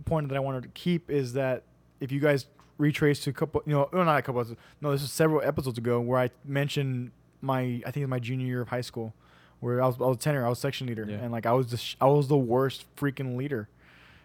[0.05, 1.61] point that I wanted to keep is that
[1.99, 2.47] if you guys
[2.79, 5.41] retrace to a couple, you know, no, not a couple, episodes, no, this is several
[5.43, 9.13] episodes ago where I mentioned my, I think it's my junior year of high school,
[9.65, 11.17] where I was I was a tenor, I was section leader, Yeah.
[11.17, 13.67] and like I was the sh- I was the worst freaking leader,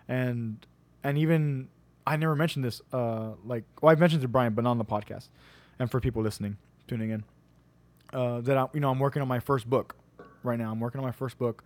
[0.06, 0.64] and
[1.02, 1.68] and even
[2.06, 4.78] I never mentioned this, uh, like well I've mentioned it to Brian, but not on
[4.78, 5.28] the podcast,
[5.78, 7.24] and for people listening, tuning in,
[8.12, 9.96] uh, that I you know I'm working on my first book
[10.42, 10.70] right now.
[10.70, 11.64] I'm working on my first book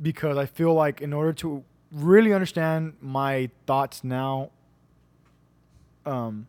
[0.00, 4.50] because I feel like in order to really understand my thoughts now,
[6.06, 6.46] um,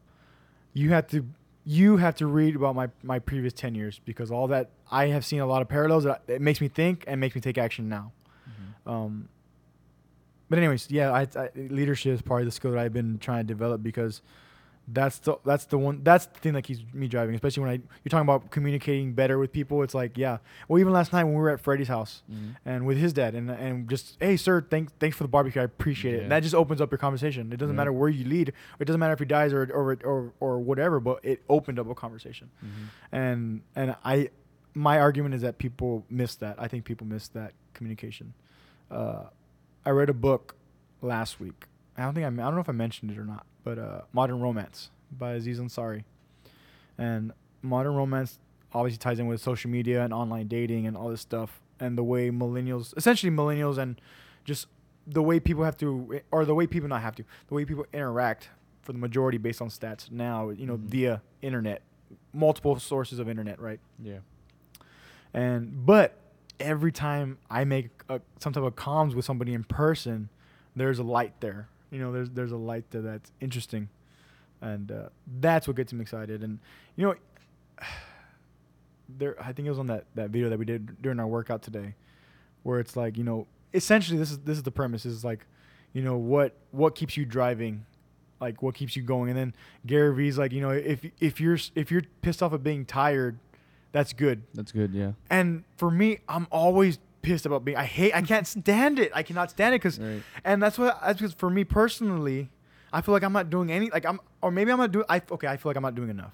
[0.74, 1.26] you have to
[1.66, 5.26] you have to read about my my previous 10 years because all that I have
[5.26, 7.88] seen a lot of parallels that it makes me think and makes me take action
[7.88, 8.12] now.
[8.86, 9.30] Um,
[10.50, 13.48] but anyways, yeah, I, I, leadership is probably the skill that I've been trying to
[13.48, 14.22] develop because
[14.88, 17.36] that's the that's the one that's the thing that keeps me driving.
[17.36, 19.84] Especially when I you're talking about communicating better with people.
[19.84, 20.40] It's like yeah.
[20.68, 22.56] Well, even last night when we were at Freddie's house Mhm.
[22.66, 25.62] and with his dad and and just hey sir, thanks thanks for the barbecue.
[25.62, 26.24] I appreciate it.
[26.24, 27.54] And that just opens up your conversation.
[27.54, 27.82] It doesn't Right.
[27.82, 28.54] matter where you lead.
[28.80, 31.00] It doesn't matter if he dies or or or or whatever.
[31.00, 32.70] But it opened up a conversation Mhm.
[33.12, 34.30] and and I
[34.74, 36.56] my argument is that people miss that.
[36.58, 38.34] I think people miss that communication.
[38.90, 39.24] Uh,
[39.86, 40.56] I read a book
[41.02, 41.66] last week.
[41.98, 44.02] I don't think I, I don't know if I mentioned it or not, but uh,
[44.14, 46.04] Modern Romance by Aziz Ansari.
[46.98, 48.40] And Modern Romance
[48.74, 52.04] obviously ties in with social media and online dating and all this stuff and the
[52.04, 54.00] way millennials, essentially millennials and
[54.46, 54.68] just
[55.08, 57.86] the way people have to or the way people not have to, the way people
[57.92, 58.50] interact
[58.82, 60.86] for the majority based on stats now, you know, Mhm.
[60.86, 61.82] via internet,
[62.34, 63.80] multiple sources of internet, right?
[64.02, 64.20] Yeah.
[65.34, 66.18] And but
[66.60, 70.30] every time I make a, some type of comms with somebody in person,
[70.76, 71.68] there's a light there.
[71.92, 73.90] You know, there's there's a light there that's interesting,
[74.62, 76.44] and uh, that's what gets me excited.
[76.44, 76.60] And
[76.96, 77.16] you know,
[79.10, 81.62] there I think it was on that that video that we did during our workout
[81.62, 81.96] today,
[82.64, 85.46] where it's like you know, essentially this is this is the premise is like,
[85.94, 87.86] you know, what what keeps you driving.
[88.40, 89.54] Like what keeps you going, and then
[89.86, 93.38] Gary Vee's like, you know, if if you're if you're pissed off of being tired,
[93.92, 94.42] that's good.
[94.56, 94.94] That's good.
[94.94, 95.12] Yeah.
[95.30, 97.78] And for me, I'm always pissed about being.
[97.78, 98.14] I hate.
[98.16, 99.12] I can't stand it.
[99.14, 100.22] I cannot stand it because, Right.
[100.44, 101.00] and that's what.
[101.02, 102.50] That's because for me personally,
[102.94, 103.90] I feel like I'm not doing any.
[103.90, 105.06] Like I'm, or maybe I'm not doing.
[105.10, 105.48] I okay.
[105.48, 106.34] I feel like I'm not doing enough.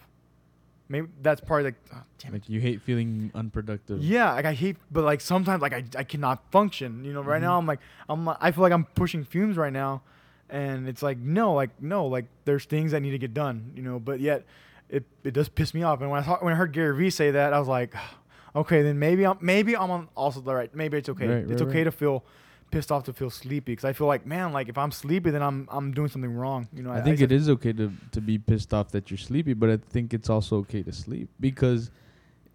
[0.89, 1.75] Maybe that's part of like.
[1.93, 2.35] oh, damn it.
[2.35, 4.01] Like you hate feeling unproductive.
[4.01, 7.03] Yeah, like I hate, but like sometimes like I, I cannot function.
[7.03, 7.59] You know, right now Mhm.
[7.59, 10.01] I'm like I'm I feel like I'm pushing fumes right now,
[10.49, 13.73] and it's like no, like no, like there's things that need to get done.
[13.75, 14.45] You know, but yet
[14.89, 15.99] it it does piss me off.
[15.99, 17.93] And when I thought when I heard Gary Vee say that, I was like,
[18.57, 20.73] okay, then maybe I'm maybe I'm on also the right.
[20.75, 21.27] Maybe it's okay.
[21.27, 21.83] Right, it's right, okay right.
[21.85, 22.23] to feel
[22.69, 25.41] pissed off to feel sleepy because I feel like man, like if I'm sleepy, then
[25.41, 26.67] I'm I'm doing something wrong.
[26.73, 29.53] You know, I think it is okay to to be pissed off that you're sleepy,
[29.53, 31.91] but I think it's also okay to sleep because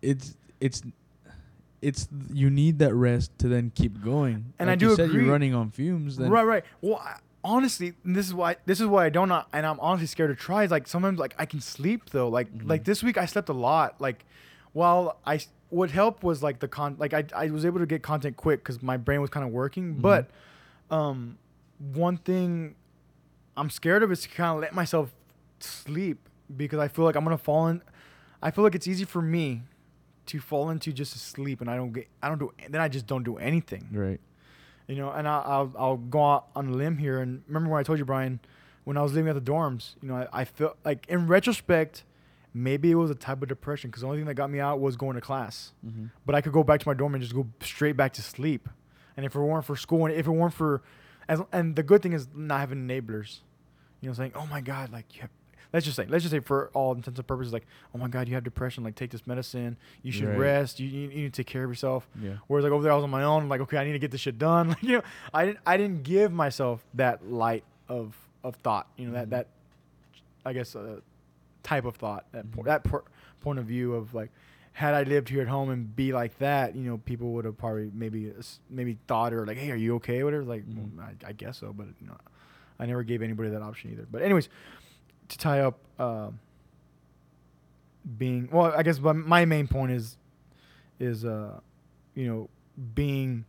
[0.03, 0.83] it's it's
[1.81, 4.53] it's you need that rest to then keep going.
[4.59, 5.25] And like I do you said agree.
[5.25, 6.17] you're running on fumes.
[6.17, 6.65] Then Right, right.
[6.81, 10.07] Well, I, honestly, this is why this is why I don't not, and I'm honestly
[10.07, 10.65] scared to try.
[10.65, 12.29] Is like sometimes like I can sleep though.
[12.29, 12.69] Like Mhm.
[12.69, 14.01] like this week I slept a lot.
[14.01, 14.25] Like
[14.73, 15.41] while I
[15.73, 18.61] what helped was like the con like I I was able to get content quick
[18.61, 19.95] because my brain was kind of working.
[19.97, 20.03] Mhm.
[20.03, 20.31] But
[20.91, 21.39] um,
[21.95, 22.75] one thing
[23.57, 25.11] I'm scared of is to kind of let myself
[25.61, 27.83] sleep because I feel like I'm gonna fall in.
[28.43, 29.63] I feel like it's easy for me
[30.27, 33.07] to fall into just sleep, and I don't get I don't do then I just
[33.07, 34.21] don't do anything right.
[34.87, 37.21] you know, and I'll, I'll, I'll go out on a limb here.
[37.21, 38.41] And remember when I told you, Brian,
[38.85, 42.05] when I was living at the dorms, you know, I, I felt like in retrospect,
[42.55, 44.81] maybe it was a type of depression because the only thing that got me out
[44.81, 45.73] was going to class.
[45.87, 46.07] Mm-hmm.
[46.27, 48.69] But I could go back to my dorm and just go straight back to sleep.
[49.17, 50.83] And if it weren't for school, and if it weren't for,
[51.29, 53.39] as, and the good thing is not having enablers,
[54.01, 55.31] you know, saying, oh my God, like you have,
[55.73, 58.27] let's just say, let's just say for all intents and purposes, like, oh my God,
[58.29, 60.39] you have depression, like take this medicine, you should Right.
[60.39, 62.09] rest, you, you, you need to take care of yourself.
[62.21, 62.33] Yeah.
[62.49, 63.45] Whereas like over there, I was on my own.
[63.45, 64.69] I'm Like, okay, I need to get this shit done.
[64.73, 68.89] Like, you know, I didn't, I didn't give myself that light of of thought.
[68.97, 69.31] You know, that Mhm.
[69.31, 69.47] that,
[70.45, 71.01] I guess, uh,
[71.63, 72.67] type of thought, that po- Mhm.
[72.67, 73.05] that por-
[73.41, 74.31] point of view of like,
[74.73, 77.59] had I lived here at home and be like that, you know, people would have
[77.59, 80.21] probably maybe uh, maybe thought or like, hey, are you okay?
[80.21, 80.45] or Whatever.
[80.45, 80.97] Like, Mhm.
[80.97, 82.17] well, I, I guess so, but you know,
[82.79, 84.07] I never gave anybody that option either.
[84.11, 84.49] But anyways,
[85.29, 85.79] to tie up.
[86.01, 86.39] Um,
[88.19, 90.17] being well, I guess but my main point is
[90.99, 91.61] is uh
[92.15, 92.49] you know
[92.95, 93.45] being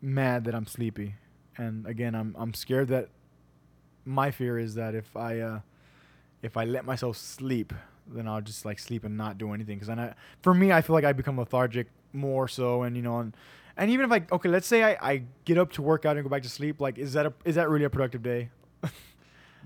[0.00, 1.16] mad that I'm sleepy,
[1.58, 3.08] and again I'm I'm scared that
[4.04, 5.60] my fear is that if I uh
[6.42, 7.72] if I let myself sleep,
[8.06, 9.76] then I'll just like sleep and not do anything.
[9.76, 13.02] Because then I, for me, I feel like I become lethargic more so, and you
[13.02, 13.36] know, and
[13.76, 16.24] and even if I okay, let's say I, I get up to work out and
[16.24, 18.50] go back to sleep, like is that a is that really a productive day?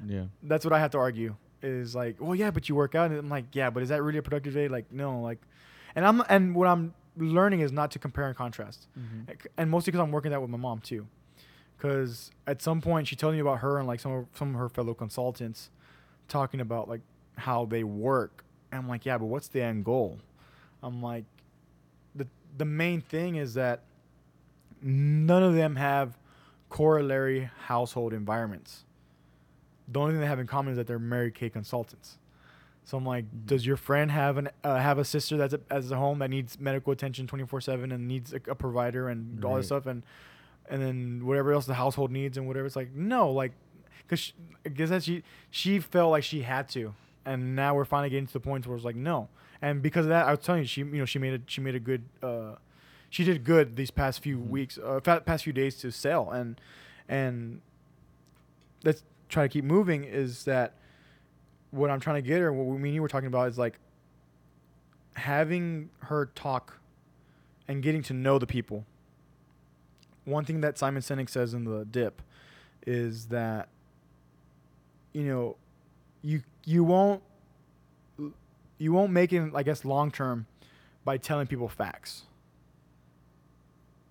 [0.07, 0.25] Yeah.
[0.43, 1.37] That's what I have to argue.
[1.63, 4.03] Is like, well, yeah, but you work out, and I'm like, yeah, but is that
[4.03, 4.69] really a productive day?
[4.69, 5.39] Like, no, like,
[5.95, 9.33] and I'm and what I'm learning is not to compare and contrast, Mm-hmm.
[9.57, 11.07] And mostly because I'm working that with my mom too,
[11.79, 14.61] because at some point she told me about her and like some of some of
[14.61, 15.71] her fellow consultants
[16.29, 17.01] talking about like
[17.37, 20.19] how they work, and I'm like, yeah, but what's the end goal?
[20.83, 21.25] I'm like,
[22.15, 23.83] the the main thing is that
[24.83, 26.19] none of them have
[26.69, 28.85] corollary household environments.
[29.89, 32.19] The only thing they have in common is that they're Mary Kay consultants.
[32.85, 35.91] So I'm like, does your friend have an uh, have a sister that's at as
[35.91, 39.57] a home that needs medical attention 24 seven and needs a, a provider and all
[39.57, 40.03] this stuff and
[40.69, 42.67] and then whatever else the household needs and whatever?
[42.67, 43.53] It's like no, like
[44.07, 44.33] because
[44.65, 48.27] I guess that she she felt like she had to, and now we're finally getting
[48.27, 49.29] to the point where it's like no.
[49.63, 51.61] And because of that, I was telling you, she you know she made a she
[51.61, 52.57] made a good uh,
[53.11, 54.49] she did good these past few Mhm.
[54.49, 56.61] weeks, uh, past few days to sell, and
[57.09, 57.61] and
[58.85, 60.05] let's try to keep moving.
[60.05, 60.75] Is that
[61.71, 62.53] what I'm trying to get her?
[62.53, 63.79] What we me and you were talking about is like
[65.15, 66.79] having her talk
[67.69, 68.85] and getting to know the people.
[70.25, 72.23] One thing that Simon Sinek says in the dip
[72.87, 73.69] is that
[75.15, 75.57] you know
[76.23, 77.23] you you won't
[78.79, 80.47] you won't make it I guess long term
[81.05, 82.25] by telling people facts.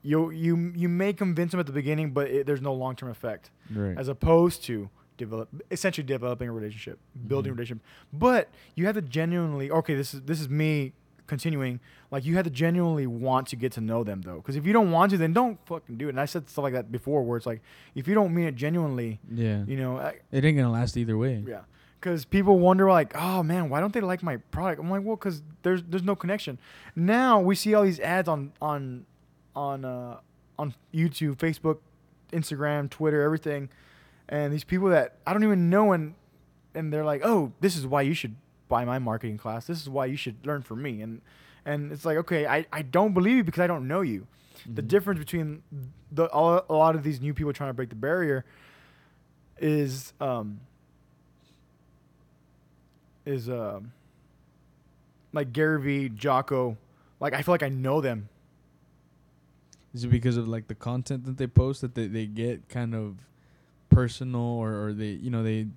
[0.02, 3.10] You you you may convince them at the beginning, but it, there's no long term
[3.10, 3.98] effect Right.
[3.98, 7.58] as opposed to develop essentially developing a relationship, building a Mhm.
[7.58, 7.84] relationship.
[8.12, 10.94] But you have to genuinely okay, this is this is me
[11.28, 11.80] continuing.
[12.12, 14.74] Like you have to genuinely want to get to know them though, because if you
[14.74, 16.10] don't want to, then don't fucking do it.
[16.10, 17.62] And I said stuff like that before, where it's like
[17.96, 19.64] if you don't mean it genuinely, yeah.
[19.66, 21.44] you know, I, It ain't gonna last either way.
[21.48, 21.62] yeah.
[22.00, 24.82] Because people wonder like, oh man, why don't they like my product?
[24.82, 26.60] I'm like, well, because there's there's no connection.
[26.96, 29.06] Now we see all these ads on on
[29.56, 30.18] on uh,
[30.60, 31.78] on YouTube, Facebook,
[32.34, 33.70] Instagram, Twitter, everything,
[34.28, 36.16] and these people that I don't even know, and
[36.76, 38.36] and they're like, oh, this is why you should
[38.74, 39.68] buy my marketing class.
[39.68, 40.94] This is why you should learn from me.
[41.04, 41.22] And
[41.66, 44.22] and it's like, okay, I, I don't believe you because I don't know you.
[44.66, 44.88] The Mhm.
[44.94, 45.48] difference between
[46.12, 48.44] the all, a lot of these new people trying to break the barrier
[49.60, 50.60] is um
[53.26, 53.92] is um
[55.32, 56.78] like Gary Vee, Jocko.
[57.20, 58.30] Like I feel like I know them.
[59.94, 62.94] Is it because of like the content that they post that they, they get kind
[62.96, 63.18] of
[63.90, 65.68] personal or, or they you know they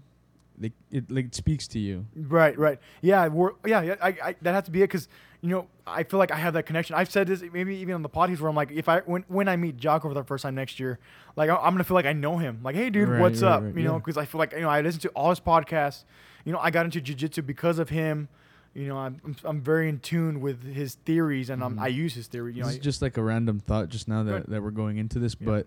[0.58, 2.06] they it like it speaks to you?
[2.16, 2.78] Right, right.
[3.02, 3.94] Yeah, we're yeah, yeah.
[4.02, 5.08] I, I that has to be it because
[5.42, 6.96] you know I feel like I have that connection.
[6.96, 9.48] I've said this maybe even on the podcast where I'm like, if I when when
[9.48, 10.98] I meet Jocko for the first time next year,
[11.36, 12.60] like I- I'm gonna feel like I know him.
[12.62, 13.62] Like, hey, dude, Right, what's right, up?
[13.62, 13.98] right, you know, yeah.
[13.98, 16.04] because I feel like you know I listen to all his podcasts.
[16.44, 18.28] You know, I got into jujitsu because of him.
[18.74, 21.82] You know, I'm I'm, I'm very in tune with his theories, and I'm Mhm.
[21.82, 22.52] I use his theory.
[22.54, 24.70] You know, this I- is just like a random thought just now that, that we're
[24.70, 25.46] going into this, Yeah.
[25.46, 25.66] but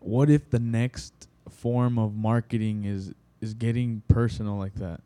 [0.00, 3.12] what if the next form of marketing is
[3.46, 5.00] is getting personal like that?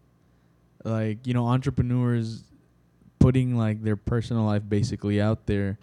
[0.82, 2.42] Like, you know, entrepreneurs
[3.18, 5.78] putting like their personal life basically out there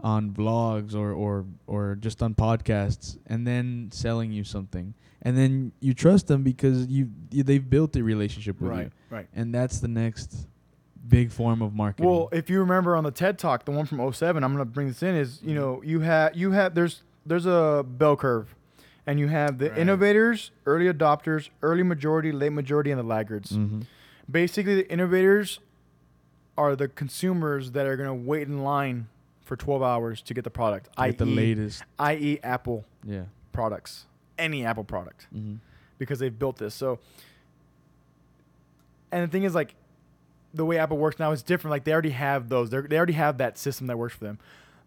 [0.00, 4.94] on vlogs or or or just on podcasts and then selling you something.
[5.22, 8.90] And then you trust them because you, you they've built a relationship with right, you.
[9.10, 9.28] right.
[9.34, 10.48] And that's the next
[11.06, 12.10] big form of marketing.
[12.10, 14.88] Well, if you remember on the TED Talk, the one from 07, I'm gonna bring
[14.88, 15.14] this in.
[15.14, 15.56] Is you mm-hmm.
[15.56, 18.54] know you have you have there's there's a bell curve,
[19.10, 19.78] and you have the Right.
[19.78, 23.50] innovators, early adopters, early majority, late majority, and the laggards.
[23.50, 23.80] hmm
[24.30, 25.58] Basically, the innovators
[26.56, 29.08] are the consumers that are gonna wait in line
[29.44, 31.82] for 12 hours to get the product, Like the i.e., latest.
[31.98, 33.24] i.e., Apple Yeah.
[33.50, 34.06] products,
[34.38, 35.56] any Apple product Mm-hmm.
[35.98, 36.72] because they've built this.
[36.76, 37.00] So,
[39.10, 39.74] and the thing is, like,
[40.54, 41.72] the way Apple works now is different.
[41.72, 42.70] Like, they already have those.
[42.70, 44.38] They're, they already have that system that works for them.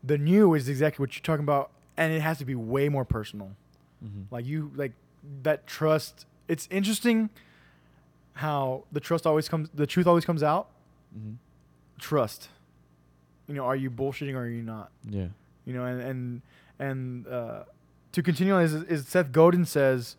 [0.01, 3.03] The new is exactly what you're talking about, and it has to be way more
[3.03, 3.51] personal.
[4.03, 4.33] Mm-hmm.
[4.33, 4.93] Like you, like
[5.43, 6.25] that trust.
[6.47, 7.29] It's interesting
[8.33, 9.69] how the trust always comes.
[9.73, 10.69] The truth always comes out.
[11.17, 11.33] Mm-hmm.
[11.99, 12.49] Trust.
[13.47, 14.91] You know, are you bullshitting or are you not?
[15.09, 15.27] Yeah.
[15.65, 16.41] you know and and
[16.79, 17.63] and uh,
[18.11, 20.15] to continue on is, is Seth Godin says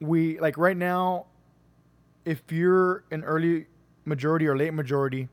[0.00, 1.26] we like right now
[2.24, 3.66] if you're an early
[4.04, 5.28] majority or late majority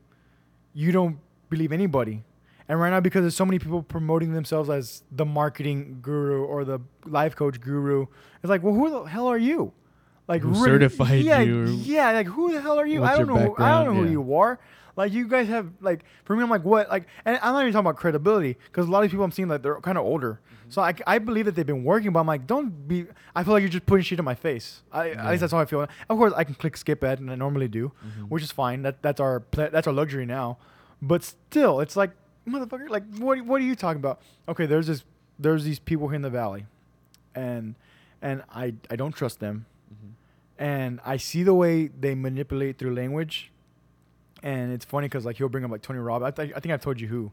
[0.74, 1.18] you don't
[1.48, 2.22] believe anybody
[2.70, 6.64] and right now because there's so many people promoting themselves as the marketing guru or
[6.64, 8.06] the life coach guru
[8.42, 9.72] it's like well who the hell are you
[10.28, 13.26] like Who really- certified yeah, you yeah like who the hell are you i don't
[13.26, 14.06] know who, i don't know background?
[14.06, 14.58] who you are
[14.96, 17.72] like you guys have like for me, I'm like what like, and I'm not even
[17.72, 20.40] talking about credibility because a lot of people I'm seeing like they're kind of older.
[20.68, 23.06] So I, I believe that they've been working, but I'm like, don't be.
[23.34, 24.82] I feel like you're just putting shit in my face.
[24.92, 25.82] I, At least that's how I feel.
[25.82, 28.28] Of course, I can click skip ad, and I normally do, Mhm.
[28.28, 28.82] which is fine.
[28.82, 30.58] That that's our that's our luxury now.
[31.00, 32.10] But still, it's like
[32.48, 32.88] motherfucker.
[32.88, 34.20] Like what what are you talking about?
[34.48, 35.04] Okay, there's this
[35.38, 36.66] there's these people here in the valley,
[37.34, 37.74] and
[38.22, 40.10] and I I don't trust them Mhm.
[40.58, 43.50] and I see the way they manipulate through language,
[44.42, 46.28] and it's funny because like he'll bring up like Tony Robbins.
[46.38, 47.32] I, th- I think I've told you who.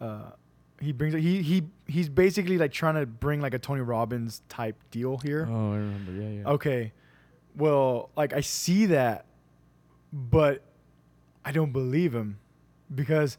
[0.00, 0.30] Uh,
[0.78, 4.76] he brings he he he's basically like trying to bring like a Tony Robbins type
[4.90, 5.48] deal here.
[5.50, 6.12] Oh, I remember.
[6.12, 6.48] Yeah, yeah.
[6.50, 6.92] Okay,
[7.56, 9.24] well like I see that,
[10.12, 10.60] but
[11.46, 12.38] I don't believe him
[12.94, 13.38] because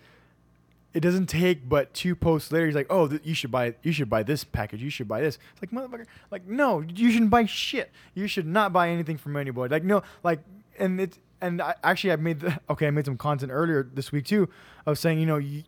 [0.97, 2.65] it doesn't take but two posts later.
[2.65, 4.81] He's like, "Oh, th- you should buy you should buy this package.
[4.81, 7.91] You should buy this." It's like motherfucker, like no, you shouldn't buy shit.
[8.15, 9.71] You should not buy anything from anybody.
[9.71, 10.39] Like no, like
[10.79, 14.11] and it's and I actually I made the, okay I made some content earlier this
[14.11, 14.49] week too
[14.85, 15.63] of saying you know you,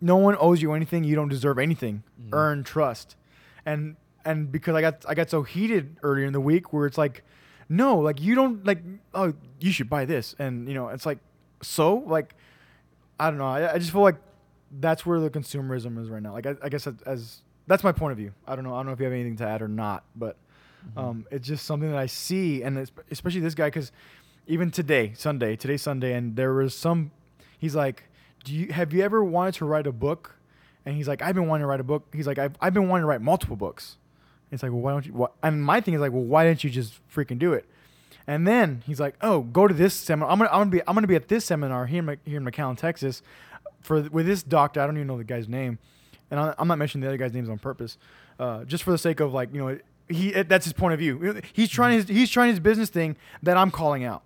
[0.00, 1.04] no one owes you anything.
[1.04, 2.02] You don't deserve anything.
[2.20, 2.28] Mhm.
[2.32, 3.16] Earn trust,
[3.64, 6.98] and and because I got I got so heated earlier in the week where it's
[6.98, 7.22] like
[7.68, 8.80] no, like you don't like.
[9.14, 11.18] Oh, you should buy this, and you know, it's like,
[11.62, 12.34] so like,
[13.18, 13.46] I don't know.
[13.46, 14.16] I, I just feel like
[14.80, 16.32] that's where the consumerism is right now.
[16.32, 18.32] Like, I, I guess as, as that's my point of view.
[18.46, 18.74] I don't know.
[18.74, 20.36] I don't know if you have anything to add or not, but
[20.84, 20.98] Mm-hmm.
[20.98, 23.92] um, it's just something that I see, and it's, especially this guy, because
[24.48, 27.12] even today, Sunday, today's Sunday, and there was some.
[27.56, 28.02] He's like,
[28.42, 30.34] "Do you have you ever wanted to write a book?"
[30.84, 32.88] And he's like, "I've been wanting to write a book." He's like, "I've, I've been
[32.88, 33.96] wanting to write multiple books."
[34.50, 35.12] It's like, well, why don't you?
[35.12, 35.34] What?
[35.40, 37.64] And my thing is like, well, why didn't you just freaking do it?
[38.26, 40.30] And then he's like, "Oh, go to this seminar.
[40.32, 42.44] I'm gonna, I'm gonna be, I'm gonna be at this seminar here in, here in
[42.44, 43.22] McAllen, Texas,
[43.82, 44.80] for with this doctor.
[44.80, 45.78] I don't even know the guy's name,
[46.30, 47.98] and I, I'm not mentioning the other guy's names on purpose,
[48.38, 49.78] uh, just for the sake of like, you know,
[50.08, 51.40] he it, that's his point of view.
[51.52, 54.22] He's trying his, he's trying his business thing that I'm calling out,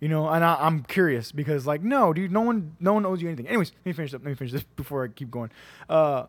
[0.00, 3.22] you know, and I, I'm curious because like, no, dude, no one, no one owes
[3.22, 3.48] you anything.
[3.48, 4.22] Anyways, let me finish up.
[4.22, 5.50] Let me finish this before I keep going.
[5.88, 6.26] Uh,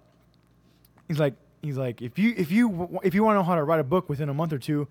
[1.08, 3.64] he's like, he's like, if you, if you, if you want to know how to
[3.64, 4.88] write a book within a month or two,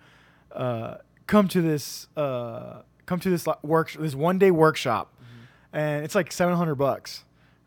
[0.52, 0.96] uh,
[1.26, 5.12] come to this, uh, come to this work, this one day workshop,
[5.72, 7.24] and it's like 700 bucks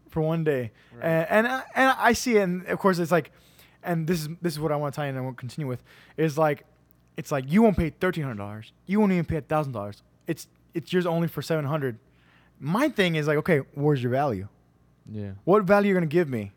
[0.09, 1.03] for one day, Right.
[1.03, 3.31] and and I, and I see it, and of course it's like,
[3.83, 5.39] and this is this is what I want to tie in and I want to
[5.39, 5.83] continue with,
[6.17, 6.65] is like,
[7.17, 10.01] it's like you won't pay thirteen hundred dollars, you won't even pay a thousand dollars.
[10.27, 11.97] It's it's yours only for 700.
[12.59, 14.47] My thing is like, okay, where's your value?
[15.09, 15.31] Yeah.
[15.45, 16.51] What value are you gonna give me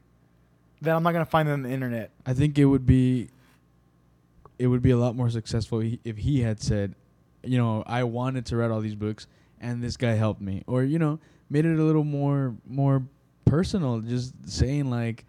[0.82, 2.10] that I'm not gonna find on the internet?
[2.26, 3.28] I think it would be
[4.58, 6.94] it would be a lot more successful he- if he had said,
[7.44, 9.26] you know, I wanted to write all these books
[9.60, 11.18] and this guy helped me or you know,
[11.50, 13.02] made it a little more more
[13.48, 15.24] personal just saying like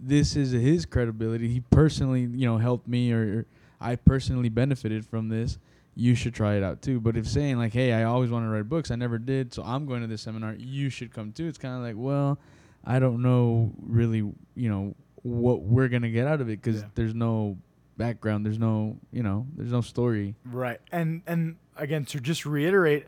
[0.00, 1.48] this is his credibility.
[1.48, 3.46] He personally, you know, helped me or, or
[3.80, 5.58] I personally benefited from this.
[5.94, 7.00] You should try it out too.
[7.00, 8.90] But if saying like, "Hey, I always want to write books.
[8.92, 10.54] I never did, so I'm going to this seminar.
[10.56, 12.38] You should come too." It's kind of like, well,
[12.84, 16.88] I don't know really, you know, what we're gonna get out of it because Yeah.
[16.94, 17.58] there's no
[17.96, 18.46] background.
[18.46, 20.36] There's no, you know, there's no story.
[20.44, 20.80] Right.
[20.92, 23.06] And and again to just reiterate,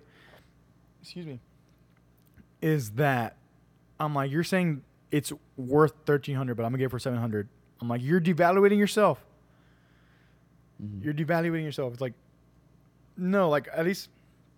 [1.01, 1.39] excuse me,
[2.61, 3.37] is that
[4.01, 7.19] I'm like you're saying it's worth thirteen hundred, but I'm gonna get it for seven
[7.19, 7.49] hundred.
[7.81, 9.25] I'm like you're devaluating yourself.
[10.83, 11.05] Mhm.
[11.05, 11.93] You're devaluating yourself.
[11.93, 12.15] It's like
[13.17, 14.09] no, like at least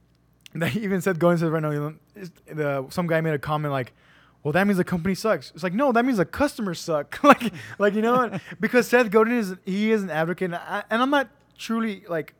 [0.54, 1.70] they even said going to the right now.
[1.70, 1.80] You
[2.16, 3.92] know, the some guy made a comment like.
[4.44, 5.52] Well, that means the company sucks.
[5.52, 7.22] It's like no, that means the customers suck.
[7.24, 8.40] like, like you know, what?
[8.60, 12.34] because Seth Godin is he is an advocate, and, I, and I'm not truly like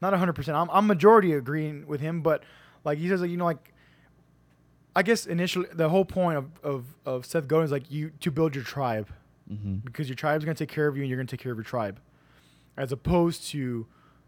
[0.00, 0.54] not 100%.
[0.54, 2.42] I'm, I'm majority agreeing with him, but
[2.84, 3.73] like he says, like, you know, like
[4.96, 8.30] I guess initially the whole point of, of, of Seth Godin is like you to
[8.30, 9.08] build your tribe
[9.50, 9.84] Mhm.
[9.84, 11.64] because your tribe's gonna take care of you and you're gonna take care of your
[11.64, 12.00] tribe,
[12.76, 13.86] as opposed to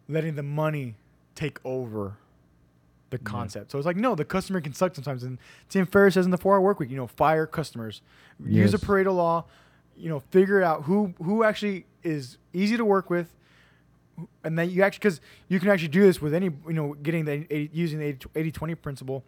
[0.09, 0.95] letting the money
[1.35, 2.17] take over
[3.11, 3.23] the Yeah.
[3.25, 3.71] concept.
[3.71, 5.23] So it's like no, the customer can suck sometimes.
[5.23, 5.39] And
[5.69, 8.03] Tim Ferriss says in the Four Hour Work Week, you know, fire customers,
[8.45, 9.45] use a Pareto law,
[9.97, 13.35] you know, figure out who who actually is easy to work with,
[14.45, 17.25] and then you actually because you can actually do this with any you know getting
[17.25, 19.25] the 80, using the 80 20 principle,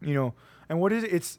[0.00, 0.34] you know,
[0.68, 1.12] and what is it?
[1.12, 1.38] It's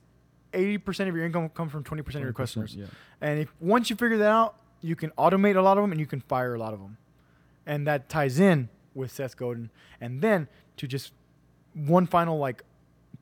[0.54, 2.76] eighty percent of your income comes from twenty percent of your customers.
[2.76, 2.86] Yeah.
[3.22, 6.00] And if once you figure that out, you can automate a lot of them and
[6.00, 6.98] you can fire a lot of them.
[7.66, 9.70] And that ties in with Seth Godin.
[10.00, 10.48] And then
[10.78, 11.12] to just
[11.74, 12.64] one final like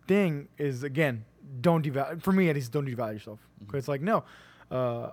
[0.08, 1.26] thing is again,
[1.62, 3.40] don't devalue for me at least don't devalue yourself.
[3.60, 3.78] Because Mhm.
[3.80, 4.24] it's like no,
[4.72, 5.12] uh,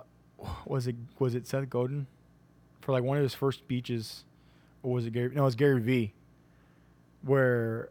[0.65, 2.07] was it was it Seth Godin
[2.81, 4.25] for like one of his first speeches,
[4.83, 5.29] or was it Gary?
[5.33, 6.13] No, it was Gary V.
[7.23, 7.89] Where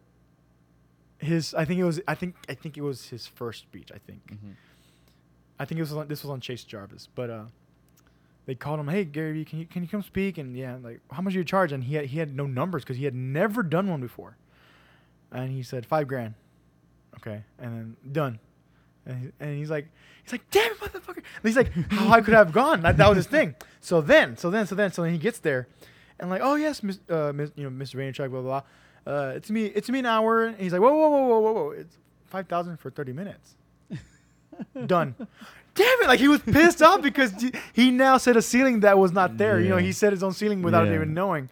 [1.20, 3.98] his I think it was I think I think it was his first speech I
[3.98, 4.54] think Mhm.
[5.58, 7.44] I think it was on, this was on Chase Jarvis, but uh,
[8.46, 11.20] they called him, "Hey Gary, can you can you come speak?" And yeah, like how
[11.20, 11.70] much do you charge?
[11.72, 14.38] And he had he had no numbers because he had never done one before,
[15.30, 16.32] and he said five grand,
[17.18, 18.38] okay, and then done,
[19.04, 19.88] and, he, and he's like
[20.22, 21.16] he's like damn it, motherfucker.
[21.18, 22.80] And he's like how high could I have gone?
[22.80, 23.54] That, that was his thing.
[23.82, 25.68] So then, so then, so then, so then he gets there,
[26.18, 27.96] and like oh yes, Miss, uh, Miss you know Mr.
[27.96, 28.62] Vaynerchuk, blah blah blah.
[29.06, 30.46] Uh, it's me, it's me an hour.
[30.46, 31.96] And he's like whoa whoa whoa whoa whoa whoa, it's
[32.26, 33.54] five thousand for thirty minutes.
[34.86, 35.14] Done.
[35.74, 36.08] Damn it!
[36.08, 37.32] Like he was pissed off because
[37.72, 39.60] he- now set a ceiling that was not there.
[39.60, 40.94] You know, he set his own ceiling without Yeah.
[40.96, 41.48] even knowing,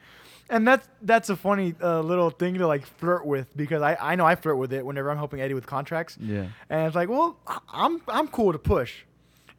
[0.50, 4.16] and that's that's a funny uh, little thing to like flirt with because I, I
[4.16, 6.46] know I flirt with it whenever I'm helping Eddie with contracts, Yeah.
[6.68, 7.36] and it's like, well,
[7.72, 9.04] I'm I'm cool to push,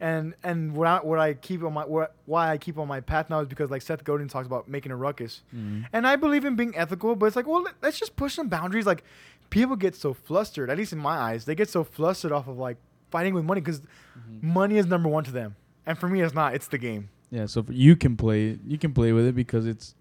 [0.01, 3.01] and and what I what I keep on my what, why I keep on my
[3.01, 5.85] path now is because like Seth Godin talks about making a ruckus, Mhm.
[5.93, 8.47] and I believe in being ethical, but it's like, well, let- let's just push some
[8.47, 8.85] boundaries.
[8.85, 9.03] Like,
[9.49, 12.57] people get so flustered, at least in my eyes, they get so flustered off of
[12.57, 12.77] like
[13.11, 14.43] fighting with money because Mhm.
[14.43, 16.53] money is number one to them, and for me, it's not.
[16.53, 17.09] It's the game.
[17.31, 19.95] Yeah, so you can play you can play with it because it's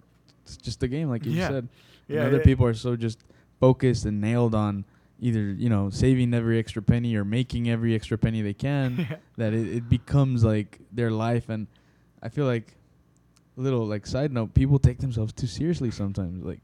[0.45, 1.49] it's just a game, like you Yeah.
[1.49, 1.69] said.
[2.09, 2.43] And Yeah, other yeah.
[2.45, 3.19] people are so just
[3.61, 4.85] focused and nailed on
[5.21, 9.17] either you know saving every extra penny or making every extra penny they can Yeah.
[9.37, 11.49] that it, it becomes like their life.
[11.49, 11.67] And
[12.23, 12.75] I feel like
[13.57, 16.45] little like side note, people take themselves too seriously sometimes.
[16.45, 16.61] Like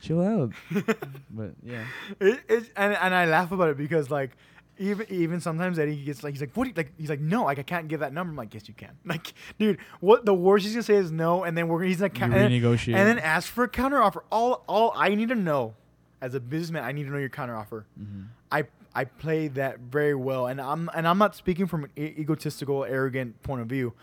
[0.00, 0.52] chill out.
[1.30, 1.84] but yeah,
[2.20, 4.30] It, it, and and I laugh about it because like
[4.78, 7.44] even even sometimes Eddie gets like he's like what do you, like he's like no
[7.44, 8.30] like I can't give that number.
[8.30, 8.92] I'm like yes you can.
[9.04, 12.08] Like dude, what the worst he's gonna say is no, and then we're he's gonna
[12.08, 14.24] ca- and, then- and then ask for a counter offer.
[14.32, 15.74] All all I need to know
[16.20, 17.86] as a businessman, I need to know your counter offer.
[18.00, 18.26] Mhm.
[18.52, 18.64] I
[18.94, 22.84] I play that very well, and I'm and I'm not speaking from an e- egotistical,
[22.84, 23.94] arrogant point of view.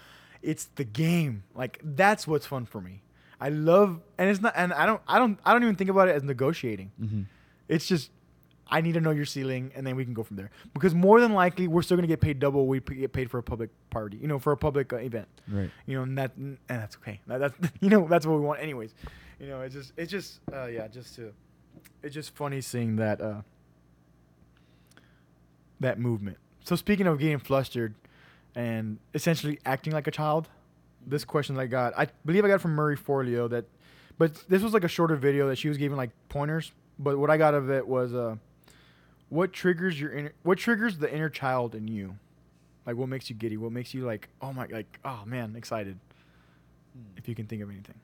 [0.42, 1.44] It's the game.
[1.56, 3.02] Like that's what's fun for me.
[3.40, 6.08] I love, and it's not, and I don't, I don't, I don't even think about
[6.08, 6.92] it as negotiating.
[7.02, 7.26] Mhm.
[7.68, 8.10] It's just
[8.70, 10.50] I need to know your ceiling, and then we can go from there.
[10.74, 12.66] Because more than likely, we're still gonna get paid double.
[12.68, 15.28] We p- get paid for a public party, you know, for a public uh, event,
[15.48, 15.70] Right.
[15.86, 17.20] you know, and that, and that's okay.
[17.28, 18.94] That, that's you know, that's what we want, anyways.
[19.40, 21.32] You know, it's just, it's just, uh, yeah, just to,
[22.04, 23.42] it's just funny seeing that, uh,
[25.80, 26.38] that movement.
[26.64, 27.94] So speaking of getting flustered,
[28.56, 30.50] and essentially acting like a child,
[31.06, 33.66] this question I got, I believe I got from Marie Forleo that,
[34.18, 36.72] but this was like a shorter video that she was giving like pointers.
[36.98, 38.38] But what I got of it was, uh,
[39.30, 42.18] what triggers your inner, what triggers the inner child in you,
[42.88, 46.00] like what makes you giddy, what makes you like, oh my, like, oh man, excited.
[47.16, 48.00] If you can think of anything.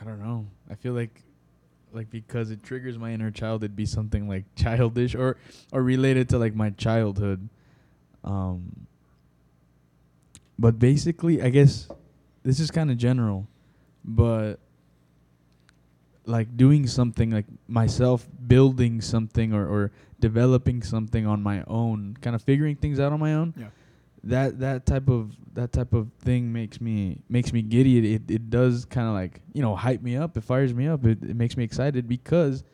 [0.00, 0.46] I don't know.
[0.68, 1.22] I feel like
[1.96, 5.36] like because it triggers my inner child it'd be something like childish or
[5.72, 7.48] or related to like my childhood.
[8.22, 8.86] Um
[10.58, 11.88] but basically I guess
[12.44, 13.48] this is kind of general,
[14.04, 14.60] but
[16.26, 22.36] like doing something like myself building something or, or developing something on my own, kind
[22.36, 23.54] of figuring things out on my own.
[23.56, 23.66] Yeah.
[24.26, 27.98] That that type of that type of thing makes me makes me giddy.
[27.98, 30.36] It it, it does kind of like you know hype me up.
[30.36, 31.04] It fires me up.
[31.04, 32.64] It it makes me excited because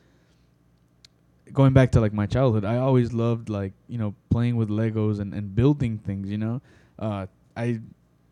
[1.51, 5.19] going back to like my childhood, I always loved like you know playing with Legos
[5.19, 6.29] and, and building things.
[6.29, 6.61] You know,
[6.99, 7.79] uh, I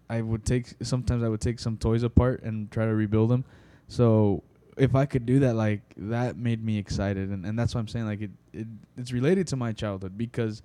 [0.10, 3.46] I would take sometimes I would take some toys apart and try to rebuild them.
[3.88, 4.44] So
[4.78, 7.88] if I could do that, like that made me excited, and, and that's why I'm
[7.88, 8.68] saying like it, it
[8.98, 10.64] it's related to my childhood because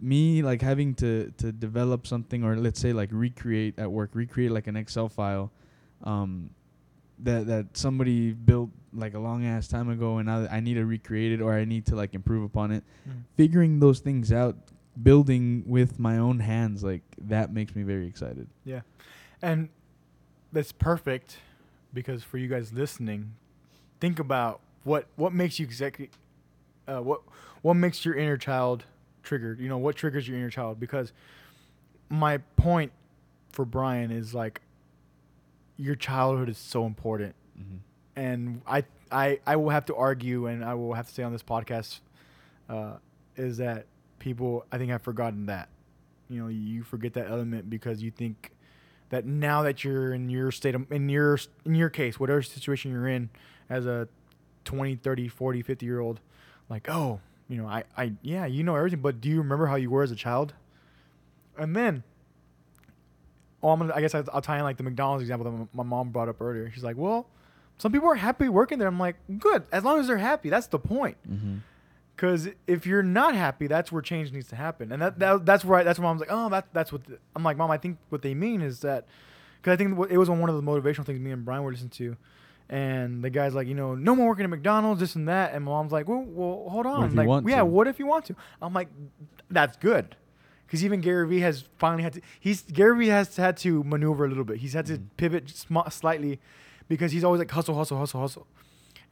[0.00, 4.50] me like having to to develop something or let's say like recreate at work, recreate
[4.50, 5.50] like an Excel file,
[6.04, 6.50] um,
[7.20, 10.84] that that somebody built like a long ass time ago, and I I need to
[10.84, 12.84] recreate it or I need to like improve upon it.
[13.36, 14.56] Figuring those things out,
[15.02, 18.48] building with my own hands, like that makes me very excited.
[18.64, 18.80] Yeah.
[19.42, 19.68] And
[20.52, 21.38] that's perfect
[21.92, 23.34] because for you guys listening,
[24.00, 26.10] think about what what makes you exactly
[26.86, 27.22] uh, what
[27.62, 28.84] what makes your inner child
[29.26, 29.60] triggered.
[29.60, 31.12] You know, what triggers your inner child because
[32.08, 32.92] my point
[33.50, 34.62] for Brian is like
[35.76, 37.76] your childhood is so important Mm-hmm.
[38.16, 41.32] and I, I I will have to argue and I will have to say on
[41.32, 42.00] this podcast
[42.68, 42.96] uh,
[43.34, 43.86] is that
[44.18, 45.70] people I think have forgotten that
[46.28, 48.52] you know you forget that element because you think
[49.08, 52.90] that now that you're in your state of, in your in your case whatever situation
[52.92, 53.30] you're in
[53.70, 54.06] as a
[54.66, 56.20] 20 30 40 50 year old
[56.68, 59.76] like oh you know I I yeah you know everything but do you remember how
[59.76, 60.54] you were as a child
[61.58, 62.02] and then
[63.62, 65.82] oh, I'm gonna, I guess I'll, I'll tie in like the McDonald's example that my
[65.82, 66.70] mom brought up earlier.
[66.72, 67.26] She's like, well,
[67.78, 68.88] some people are happy working there.
[68.88, 70.50] I'm like, good, as long as they're happy.
[70.50, 71.16] That's the point.
[71.28, 71.56] Mm-hmm.
[72.14, 74.90] Because if you're not happy, that's where change needs to happen.
[74.90, 77.18] And that, that that's where I, that's where mom's like, oh, that that's what the,
[77.34, 77.70] I'm like, mom.
[77.70, 79.06] I think what they mean is that
[79.60, 81.72] because I think it was on one of the motivational things me and Brian were
[81.72, 82.16] listening to.
[82.68, 85.54] And the guy's like, you know, no more working at McDonald's, this and that.
[85.54, 87.14] And my mom's like, well, well hold on.
[87.14, 87.64] like, yeah, to?
[87.64, 88.36] what if you want to?
[88.60, 88.88] I'm like,
[89.50, 90.16] that's good.
[90.66, 92.20] Because even Gary Vee has finally had to.
[92.40, 94.56] He's Gary Vee has had to maneuver a little bit.
[94.56, 95.04] He's had to Mhm.
[95.16, 96.40] pivot sm- slightly,
[96.88, 98.46] because he's always like hustle, hustle, hustle, hustle,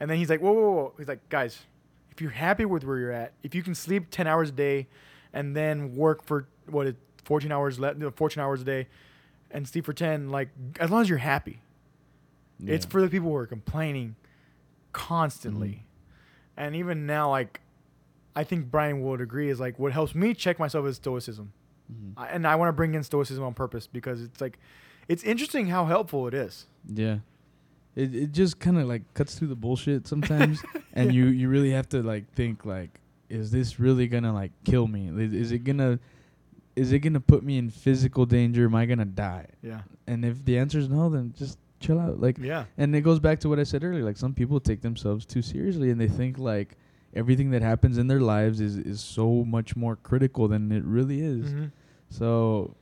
[0.00, 0.92] and then he's like, whoa, whoa, whoa.
[0.98, 1.60] He's like, guys,
[2.10, 4.88] if you're happy with where you're at, if you can sleep ten hours a day,
[5.32, 6.94] and then work for what is
[7.24, 8.88] 14 hours left, 14 hours a day,
[9.52, 10.48] and sleep for 10, like
[10.80, 11.60] as long as you're happy.
[12.64, 14.16] It's for the people who are complaining
[14.92, 15.68] constantly.
[15.68, 15.80] Mhm.
[16.56, 17.60] And even now, like,
[18.36, 21.52] I think Brian would agree is like what helps me check myself is stoicism.
[21.92, 22.18] Mm-hmm.
[22.18, 24.58] I, and I want to bring in stoicism on purpose because it's like,
[25.08, 26.66] it's interesting how helpful it is.
[26.92, 27.18] Yeah.
[27.94, 30.62] It it just kind of like cuts through the bullshit sometimes,
[30.94, 34.88] and you you really have to like think like, is this really gonna like kill
[34.88, 35.08] me?
[35.16, 36.00] Is, is it gonna
[36.74, 38.64] is it gonna put me in physical danger?
[38.64, 39.46] Am I gonna die?
[39.62, 39.82] Yeah.
[40.08, 42.20] And if the answer is no, then just chill out.
[42.20, 42.64] Like, Yeah.
[42.78, 44.02] and it goes back to what I said earlier.
[44.04, 46.76] Like some people take themselves too seriously, and they think like
[47.14, 51.20] everything that happens in their lives is is so much more critical than it really
[51.20, 51.52] is.
[51.52, 51.70] Mhm.
[52.10, 52.74] So,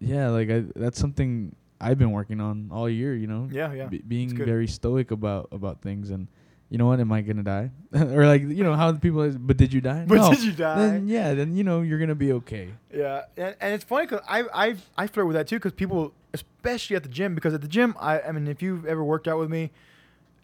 [0.00, 3.14] yeah, like I, that's something I've been working on all year.
[3.14, 3.72] You know, Yeah.
[3.72, 3.86] Yeah.
[3.86, 6.26] be- being very stoic about about things and
[6.70, 9.36] you know what am i gonna die or like you know how the people is
[9.36, 10.76] but did you die But no did you die?
[10.78, 14.24] then yeah then you know you're gonna be okay Yeah, and, and it's funny because
[14.28, 17.60] I I I flirt with that too because people, especially at the gym, because at
[17.62, 19.70] the gym, I I mean, if you've ever worked out with me,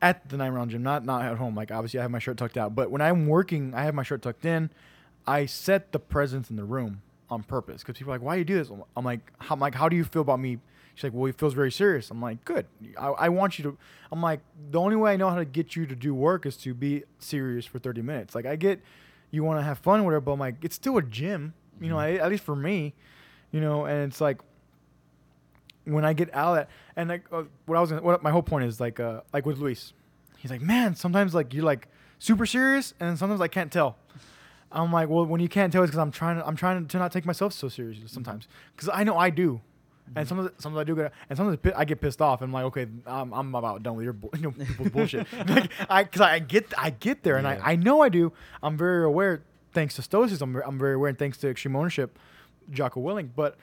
[0.00, 1.54] at the nine round gym, not not at home.
[1.54, 4.02] Like obviously, I have my shirt tucked out, but when I'm working, I have my
[4.02, 4.70] shirt tucked in.
[5.26, 8.38] I set the presence in the room on purpose because people are like, "Why do
[8.40, 10.58] you do this?" I'm like, "How, I'm like, how do you feel about me?"
[10.94, 12.66] She's like, "Well, he feels very serious." I'm like, "Good.
[12.98, 13.78] I, I want you to."
[14.12, 14.40] I'm like,
[14.70, 17.02] "The only way I know how to get you to do work is to be
[17.18, 18.80] serious for 30 minutes." Like, I get
[19.30, 21.96] you want to have fun, whatever, but I'm like, it's still a gym, you know.
[21.96, 22.00] Mhm.
[22.00, 22.94] I, at least for me,
[23.50, 24.40] you know, and it's like
[25.84, 28.30] when I get out of that, and like uh, what I was, gonna, what my
[28.30, 29.92] whole point is like, uh, like with Luis,
[30.38, 31.88] he's like, man, sometimes like you're like
[32.18, 33.96] super serious, and sometimes I can't tell.
[34.72, 36.98] I'm like, well, when you can't tell, it's because I'm trying to, I'm trying to
[36.98, 39.60] not take myself so seriously sometimes, because I know I do,
[40.06, 40.28] and mm-hmm.
[40.28, 42.86] sometimes, sometimes I do get, and sometimes I get pissed off, and I'm like, okay,
[43.06, 46.38] I'm, I'm about done with your, bull- you know, people's bullshit, like, I, because I
[46.38, 47.60] get, I get there, and Yeah.
[47.62, 48.32] I, I know I do.
[48.62, 49.42] I'm very aware,
[49.72, 52.18] thanks to Stoicism, I'm, I'm very aware, and thanks to extreme ownership,
[52.70, 53.56] Jocko Willink, but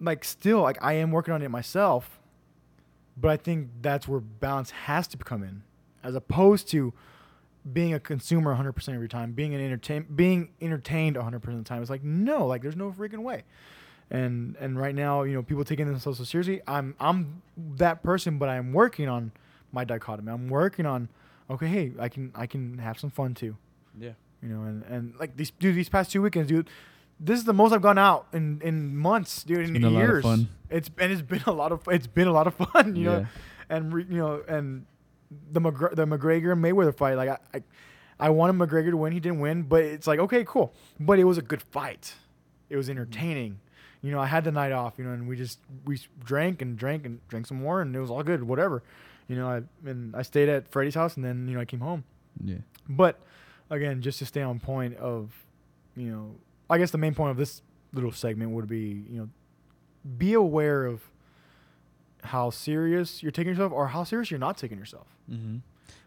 [0.00, 2.20] like still like I am working on it myself,
[3.16, 5.62] but I think that's where balance has to come in,
[6.02, 6.92] as opposed to
[7.72, 11.62] being a consumer 100% of your time, being an entertain, being entertained 100% of the
[11.62, 11.80] time.
[11.80, 13.44] It's like no, like there's no freaking way.
[14.10, 16.60] And and right now, you know, people taking themselves so seriously.
[16.66, 17.42] I'm I'm
[17.76, 19.32] that person, but I'm working on
[19.72, 20.30] my dichotomy.
[20.30, 21.08] I'm working on
[21.50, 23.56] okay, hey, I can I can have some fun too
[23.98, 24.12] Yeah.
[24.42, 26.68] you know, and, and like these dude, these past two weekends, dude,
[27.18, 30.02] this is the most I've gone out in, in months, dude, in been a lot
[30.02, 30.22] of years.
[30.22, 30.48] fun.
[30.70, 33.26] It's and it's been a lot of it's been a lot of fun, you know,
[33.68, 34.84] and re, you know, and
[35.50, 37.62] the McGr- the McGregor Mayweather fight, like I, I
[38.20, 41.24] I wanted McGregor to win, he didn't win, but it's like okay, cool, but it
[41.24, 42.14] was a good fight,
[42.68, 43.60] it was entertaining.
[44.04, 46.76] You know, I had the night off, you know, and we just we drank and
[46.76, 48.82] drank and drank some more, and it was all good, whatever.
[49.28, 51.80] You know, I and I stayed at Freddie's house, and then you know I came
[51.80, 52.04] home.
[52.44, 52.58] Yeah.
[52.86, 53.18] But
[53.70, 55.32] again, just to stay on point of,
[55.96, 56.34] you know,
[56.68, 57.62] I guess the main point of this
[57.94, 59.28] little segment would be, you know,
[60.18, 61.10] be aware of
[62.24, 65.06] how serious you're taking yourself or how serious you're not taking yourself.
[65.30, 65.58] Mm-hmm.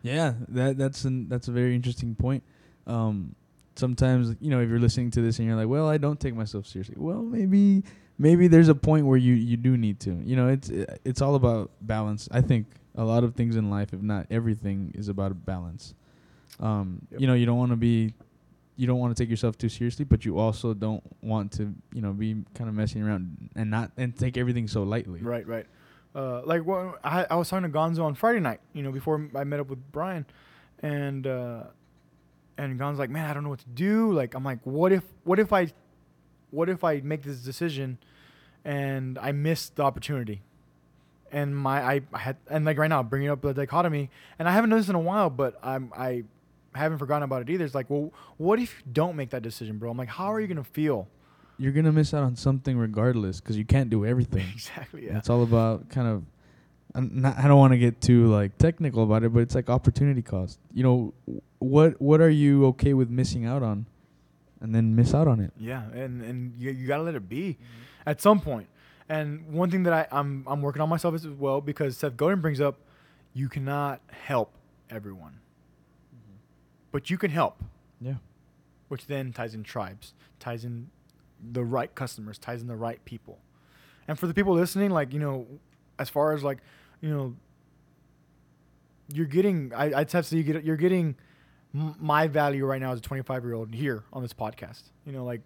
[0.03, 2.43] Yeah, that that's an that's a very interesting point.
[2.85, 3.35] Um,
[3.77, 6.35] sometimes you know if you're listening to this and you're like, well, I don't take
[6.35, 6.95] myself seriously.
[6.97, 7.83] Well, maybe
[8.17, 10.11] maybe there's a point where you you do need to.
[10.23, 10.69] You know, it's
[11.05, 12.27] it's all about balance.
[12.31, 15.93] I think a lot of things in life, if not everything, is about balance.
[16.59, 17.21] Um, Yep.
[17.21, 18.13] you know, you don't want to be
[18.75, 22.01] you don't want to take yourself too seriously, but you also don't want to, you
[22.01, 25.19] know, be kind of messing around and not and take everything so lightly.
[25.21, 25.65] Right, right.
[26.15, 29.29] Uh, like when I, I was talking to Gonzo on Friday night, you know, before
[29.35, 30.25] I met up with Brian,
[30.81, 31.63] and uh,
[32.57, 34.11] and Gonzo's like, man, I don't know what to do.
[34.11, 35.71] Like, I'm like, what if, what if I,
[36.51, 37.97] what if I make this decision,
[38.65, 40.41] and I miss the opportunity,
[41.31, 44.51] and my I, I had and like right now bringing up the dichotomy, and I
[44.51, 46.23] haven't done this in a while, but I'm I
[46.73, 47.65] haven't forgotten about it either.
[47.65, 49.89] It's like, well, what if you don't make that decision, bro?
[49.89, 51.07] I'm like, how are you gonna feel?
[51.57, 54.45] You're gonna miss out on something regardless because you can't do everything.
[54.53, 55.07] exactly.
[55.07, 55.17] Yeah.
[55.17, 56.23] It's all about kind of.
[56.97, 59.69] I'm not, I don't want to get too like technical about it, but it's like
[59.69, 60.59] opportunity cost.
[60.73, 61.13] You know,
[61.59, 63.85] what what are you okay with missing out on,
[64.59, 65.51] and then miss out on it.
[65.59, 68.09] Yeah, and and you, you gotta let it be mm-hmm.
[68.09, 68.67] at some point.
[69.07, 72.41] And one thing that I, I'm I'm working on myself as well because Seth Godin
[72.41, 72.79] brings up,
[73.33, 74.51] you cannot help
[74.89, 75.39] everyone,
[76.13, 76.37] mm-hmm.
[76.91, 77.63] but you can help,
[78.01, 78.15] Yeah.
[78.87, 80.89] which then ties in tribes, ties in
[81.53, 83.37] the right customers, ties in the right people.
[84.07, 85.45] And for the people listening, like you know,
[85.99, 86.57] as far as like,
[87.01, 87.35] you know,
[89.13, 91.15] you're getting, I, I'd have to say you get, you're getting
[91.73, 94.83] my value right now as a 25 year old here on this podcast.
[95.05, 95.41] You know, like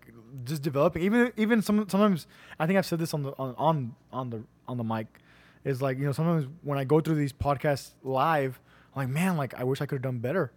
[0.46, 1.04] just developing.
[1.04, 2.28] Even even some sometimes
[2.60, 5.08] I think I've said this on the on on, on the on the mic
[5.64, 8.60] is like you know sometimes when I go through these podcasts live,
[8.96, 10.52] I'm like man, like I wish I could have done better.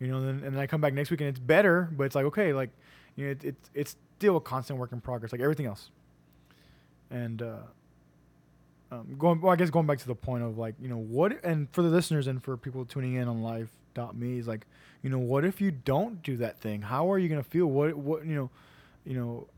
[0.00, 2.04] You know, and then, and then I come back next week and it's better, but
[2.04, 2.70] it's like okay, like
[3.16, 5.90] you know, it, it's it's still a constant work in progress, like everything else.
[7.10, 7.58] And uh,
[8.92, 11.42] um, going, well, I guess going back to the point of like, you know, what,
[11.42, 14.66] and for the listeners and for people tuning in on live.me is like,
[15.02, 16.82] you know, what if you don't do that thing?
[16.82, 17.66] How are you going to feel?
[17.66, 18.50] What, what, you know,
[19.04, 19.48] you know,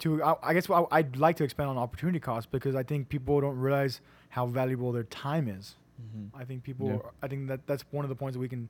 [0.00, 3.08] to, I, I guess I, I'd like to expand on opportunity cost because I think
[3.08, 4.00] people don't realize
[4.30, 5.76] how valuable their time is.
[6.02, 6.36] Mm-hmm.
[6.36, 7.10] I think people, Yeah.
[7.22, 8.68] I think that that's one of the points that we can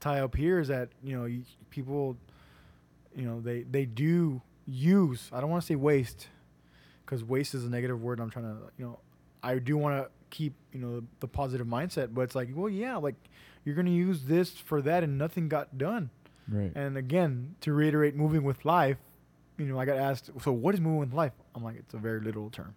[0.00, 2.18] tie up here is that, you know, you, people,
[3.16, 6.28] you know, they, they do use, I don't want to say waste
[7.04, 8.20] because waste is a negative word.
[8.20, 8.98] I'm trying to, you know,
[9.42, 12.68] I do want to keep, you know, the, the positive mindset, but it's like, well,
[12.68, 13.14] yeah, like
[13.64, 16.10] you're going to use this for that and nothing got done.
[16.48, 16.72] Right.
[16.74, 18.98] And again, to reiterate, moving with life,
[19.58, 21.32] you know, I got asked, so what is moving with life?
[21.54, 22.74] I'm like, it's a very literal term.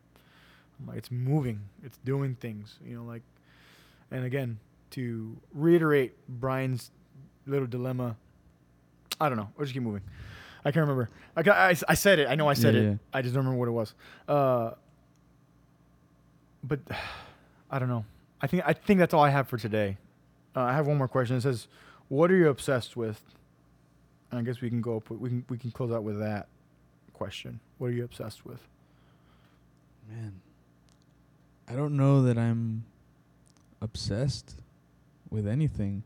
[0.80, 3.24] I'm like, it's moving, it's doing things, you know, like,
[4.12, 4.60] and again,
[4.92, 6.92] to reiterate Brian's
[7.46, 8.16] little dilemma,
[9.20, 9.50] I don't know.
[9.58, 10.04] Let's just keep moving.
[10.66, 11.10] I can't remember.
[11.36, 12.28] I, I, I said it.
[12.28, 12.84] I know I said Yeah, it.
[12.86, 12.96] yeah.
[13.14, 13.94] I just don't remember what it was.
[14.28, 14.72] Uh,
[16.64, 16.80] but
[17.72, 18.06] I don't know.
[18.42, 19.98] I think I think that's all I have for today.
[20.56, 21.36] Uh, I have one more question.
[21.38, 21.68] It says,
[22.10, 23.22] "What are you obsessed with?"
[24.32, 24.98] And I guess we can go.
[24.98, 26.48] Up, with- we can we can close out with that
[27.14, 27.60] question.
[27.78, 28.60] What are you obsessed with?
[30.10, 30.34] Man,
[31.68, 32.86] I don't know that I'm
[33.82, 34.56] obsessed
[35.30, 36.04] with anything,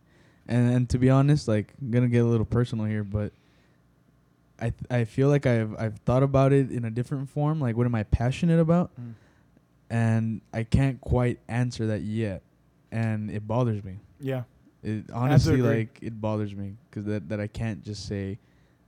[0.47, 3.31] and and to be honest, like I'm gonna get a little personal here, but
[4.61, 7.59] I th- I feel like I've I've thought about it in a different form.
[7.59, 8.91] Like, what am I passionate about?
[8.99, 9.13] Mm.
[9.89, 12.43] And I can't quite answer that yet,
[12.91, 13.99] and it bothers me.
[14.19, 14.43] Yeah.
[14.83, 18.39] It honestly like it bothers me because that that I can't just say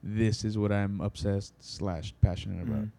[0.03, 2.83] this is what I'm obsessed slash passionate about.
[2.83, 2.91] Mm.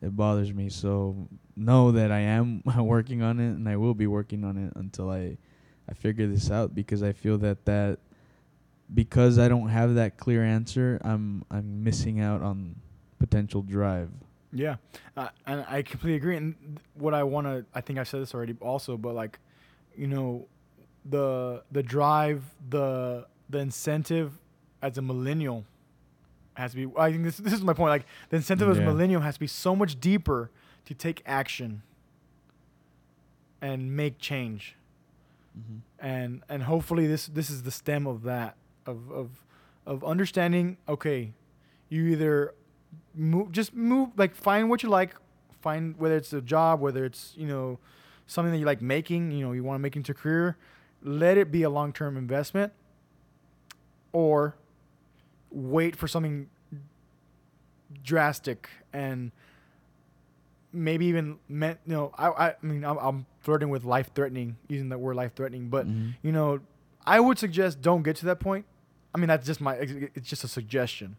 [0.00, 0.68] It bothers me.
[0.68, 4.72] So know that I am working on it, and I will be working on it
[4.76, 5.36] until I
[5.88, 7.98] I figure this out because I feel that that
[8.92, 12.76] because I don't have that clear answer, I'm I'm missing out on
[13.18, 14.10] potential drive.
[14.52, 14.76] Yeah,
[15.16, 16.36] uh, and I completely agree.
[16.36, 19.38] And th- what I want to, I think I said this already, also, but like,
[19.96, 20.46] you know,
[21.04, 24.38] the the drive, the the incentive
[24.80, 25.64] as a millennial
[26.54, 26.92] has to be.
[26.98, 27.90] I think this this is my point.
[27.90, 30.50] Like, the incentive as a millennial has to be so much deeper
[30.86, 31.82] to take action
[33.60, 34.76] and make change.
[35.98, 38.56] and and hopefully this this is the stem of that
[38.88, 39.28] of of
[39.86, 41.32] of understanding okay
[41.88, 42.54] you either
[43.14, 45.14] move just move like find what you like
[45.60, 47.78] find whether it's a job whether it's you know
[48.26, 50.56] something that you like making you know you want to make into a career
[51.02, 52.72] let it be a long-term investment
[54.12, 54.54] or
[55.50, 56.48] wait for something
[58.04, 59.32] drastic and
[60.72, 64.90] maybe even meant you know i i mean i'm, I'm flirting with life threatening using
[64.90, 66.14] that word life threatening but Mhm.
[66.22, 66.60] you know
[67.06, 68.66] i would suggest don't get to that point
[69.14, 71.16] i mean that's just my it's just a suggestion.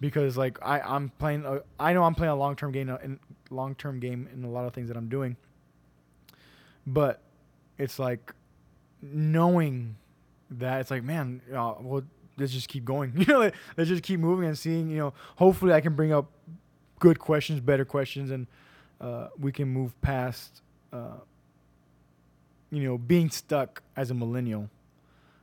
[0.00, 3.18] Because like i i'm playing a, i know i'm playing a long-term game in
[3.50, 5.36] long-term game in a lot of things that i'm doing.
[6.86, 7.20] But
[7.78, 8.32] it's like
[9.02, 9.96] knowing
[10.50, 12.02] that it's like man uh, well
[12.38, 13.12] let's just keep going.
[13.16, 16.30] You know let's just keep moving and seeing you know hopefully i can bring up
[16.98, 18.46] good questions better questions and
[19.00, 20.60] uh, we can move past
[20.92, 21.18] uh,
[22.70, 24.68] you know being stuck as a millennial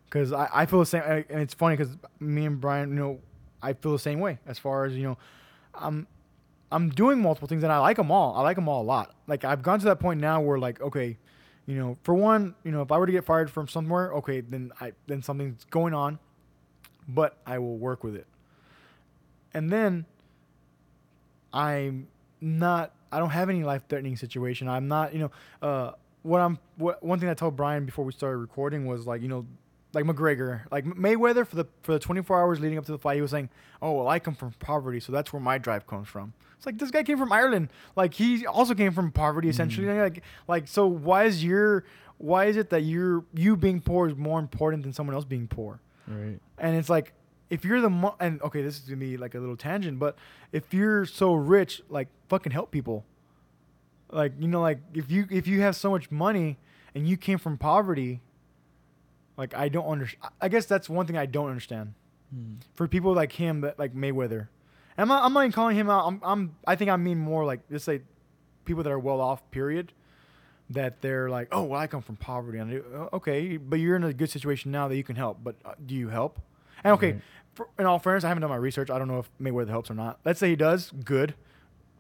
[0.10, 3.20] because I, I feel the same and it's funny because me and brian you know
[3.62, 5.18] i feel the same way as far as you know
[5.76, 6.08] i'm
[6.72, 8.36] i'm doing multiple things and i like them all.
[8.36, 9.16] I like them all a lot.
[9.28, 11.18] Like i've gone to that point now where like okay
[11.66, 14.42] you know for one you know if i were to get fired from somewhere okay
[14.42, 16.18] then i then something's going on
[17.08, 18.28] but i will work with it.
[19.54, 20.06] And then
[21.54, 22.08] i'm
[22.42, 24.68] not i don't have any life threatening situation.
[24.68, 25.32] I'm not you know
[25.62, 25.92] uh
[26.24, 29.30] what i'm what one thing i told brian before we started recording was like you
[29.30, 29.46] know
[29.94, 33.16] like McGregor, like Mayweather for the for the 24 hours leading up to the fight,
[33.16, 33.50] he was saying,
[33.82, 36.78] "Oh, well, I come from poverty, so that's where my drive comes from." It's like
[36.78, 39.88] this guy came from Ireland, like he also came from poverty essentially.
[39.88, 40.00] Mm-hmm.
[40.00, 41.84] Like, like so, why is your
[42.18, 45.48] why is it that you're you being poor is more important than someone else being
[45.48, 45.80] poor?
[46.08, 46.40] Right.
[46.58, 47.14] And it's like
[47.50, 50.18] if you're the mo- and okay, this is gonna be like a little tangent, but
[50.52, 53.06] if you're so rich, like fucking help people.
[54.12, 56.58] Like you know, like if you if you have so much money
[56.96, 58.22] and you came from poverty,
[59.38, 60.34] like I don't understand.
[60.42, 61.94] I guess that's one thing I don't understand
[62.76, 64.48] for people like him, that like Mayweather.
[64.98, 66.06] And I'm not, I'm not even calling him out.
[66.08, 68.02] I'm, I'm I think I mean more like just say
[68.66, 69.50] people that are well off.
[69.52, 69.94] Period.
[70.72, 72.58] That they're like, oh, well, I come from poverty.
[72.58, 75.40] And I uh, okay, but you're in a good situation now that you can help.
[75.42, 76.40] But uh, do you help?
[76.84, 77.22] And okay, Right.
[77.54, 78.90] for, in all fairness, I haven't done my research.
[78.90, 80.20] I don't know if Mayweather helps or not.
[80.26, 80.92] Let's say he does.
[81.06, 81.36] Good.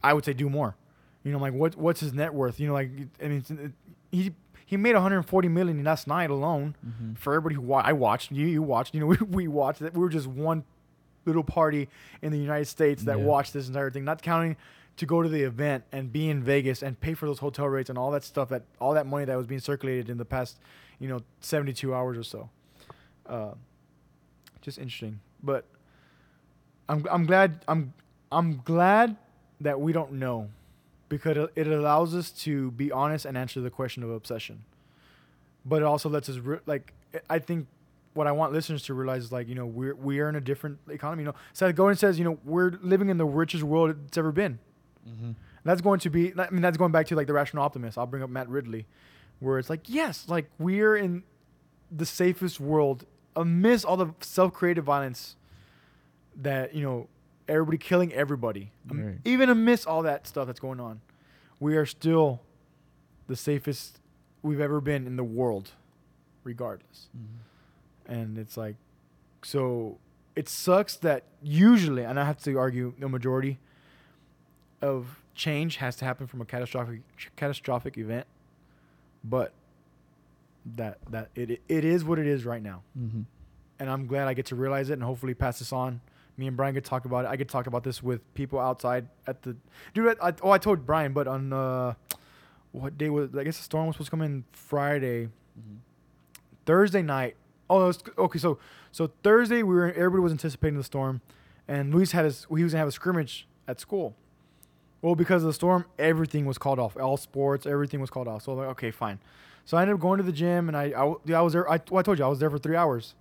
[0.03, 0.75] I would say do more.
[1.23, 2.59] You know, like what what's his net worth?
[2.59, 2.89] You know, like
[3.23, 3.73] I mean,
[4.11, 4.33] he
[4.67, 7.13] he made 140 million last night alone Mm-hmm.
[7.15, 9.93] for everybody who wa- I watched, you you watched, you know, we, we watched it.
[9.93, 10.63] We were just one
[11.25, 11.87] little party
[12.21, 13.23] in the United States that Yeah.
[13.25, 14.55] watched this entire thing, not counting
[14.97, 17.89] to go to the event and be in Vegas and pay for those hotel rates
[17.89, 20.57] and all that stuff that all that money that was being circulated in the past,
[20.99, 22.49] you know, 72 hours or so.
[23.25, 23.51] Uh,
[24.61, 25.65] just interesting, but
[26.89, 27.93] I'm I'm glad I'm
[28.31, 29.15] I'm glad
[29.61, 30.49] that we don't know
[31.09, 34.63] because it- it allows us to be honest and answer the question of obsession.
[35.65, 36.93] But it also lets us re- like
[37.29, 37.67] I think
[38.13, 40.41] what I want listeners to realize is like you know we're we are in a
[40.41, 41.23] different economy.
[41.23, 44.31] You know, Seth Godin says you know we're living in the richest world it's ever
[44.31, 44.59] been.
[45.07, 45.31] Mm-hmm.
[45.63, 46.33] That's going to be.
[46.37, 47.97] I mean, that's going back to like the rational optimist.
[47.97, 48.85] I'll bring up Matt Ridley,
[49.39, 51.23] where it's like, yes, like we're in
[51.91, 53.05] the safest world
[53.35, 55.35] amidst all the self-created violence
[56.35, 57.07] that you know
[57.47, 59.15] everybody killing everybody, Um, Right.
[59.25, 61.01] even amidst all that stuff that's going on,
[61.59, 62.41] we are still
[63.27, 63.99] the safest
[64.41, 65.71] we've ever been in the world,
[66.43, 67.07] regardless.
[68.07, 68.75] And it's like,
[69.43, 69.97] so
[70.35, 73.59] it sucks that usually, and I have to argue, the majority
[74.81, 77.01] of change has to happen from a catastrophic
[77.35, 78.25] catastrophic event.
[79.23, 79.51] But
[80.75, 83.21] that that it it, it is what it is right now, Mm-hmm.
[83.79, 86.01] and I'm glad I get to realize it and hopefully pass this on.
[86.37, 87.29] Me and Brian could talk about it.
[87.29, 89.55] I could talk about this with people outside at the
[89.93, 90.17] dude.
[90.21, 91.95] I, I, oh, I told Brian, but on uh,
[92.71, 93.35] what day was?
[93.35, 95.29] I guess the storm was supposed to come in Friday.
[96.65, 97.35] Thursday night.
[97.69, 98.39] Oh, was, okay.
[98.39, 98.59] So
[98.91, 101.21] so Thursday we were everybody was anticipating the storm,
[101.67, 104.15] and Luis had his he was gonna have a scrimmage at school.
[105.01, 106.97] Well, because of the storm, everything was called off.
[106.97, 108.43] All sports, everything was called off.
[108.43, 109.19] So I like, okay, fine.
[109.65, 111.69] So I ended up going to the gym, and I, I was there.
[111.69, 113.15] I, well, I told you I was there for three hours.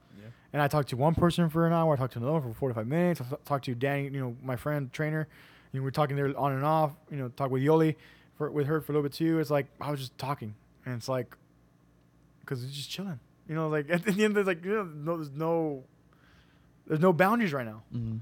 [0.57, 1.93] And I talked to one person for an hour.
[1.93, 3.21] I talked to another one for forty five minutes.
[3.21, 5.29] I talked to Danny, you know, my friend trainer.
[5.71, 6.93] You know, we are talking there on and off.
[7.11, 7.97] You know, talk with Yoli,
[8.39, 9.39] for with her for a little bit too.
[9.39, 10.55] It's like I was just talking,
[10.87, 11.37] and it's like,
[12.41, 13.21] because it's just chilling.
[13.47, 15.85] You know, like at the end, there's like you know, no, there's no,
[16.87, 18.09] there's no boundaries right now, Mm-hmm.
[18.13, 18.21] and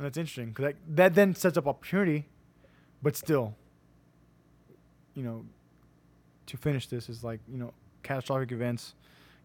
[0.00, 2.26] that's interesting because that, that then sets up opportunity,
[3.00, 3.54] but still,
[5.14, 5.44] you know,
[6.46, 7.72] to finish this is like you know
[8.02, 8.94] catastrophic events,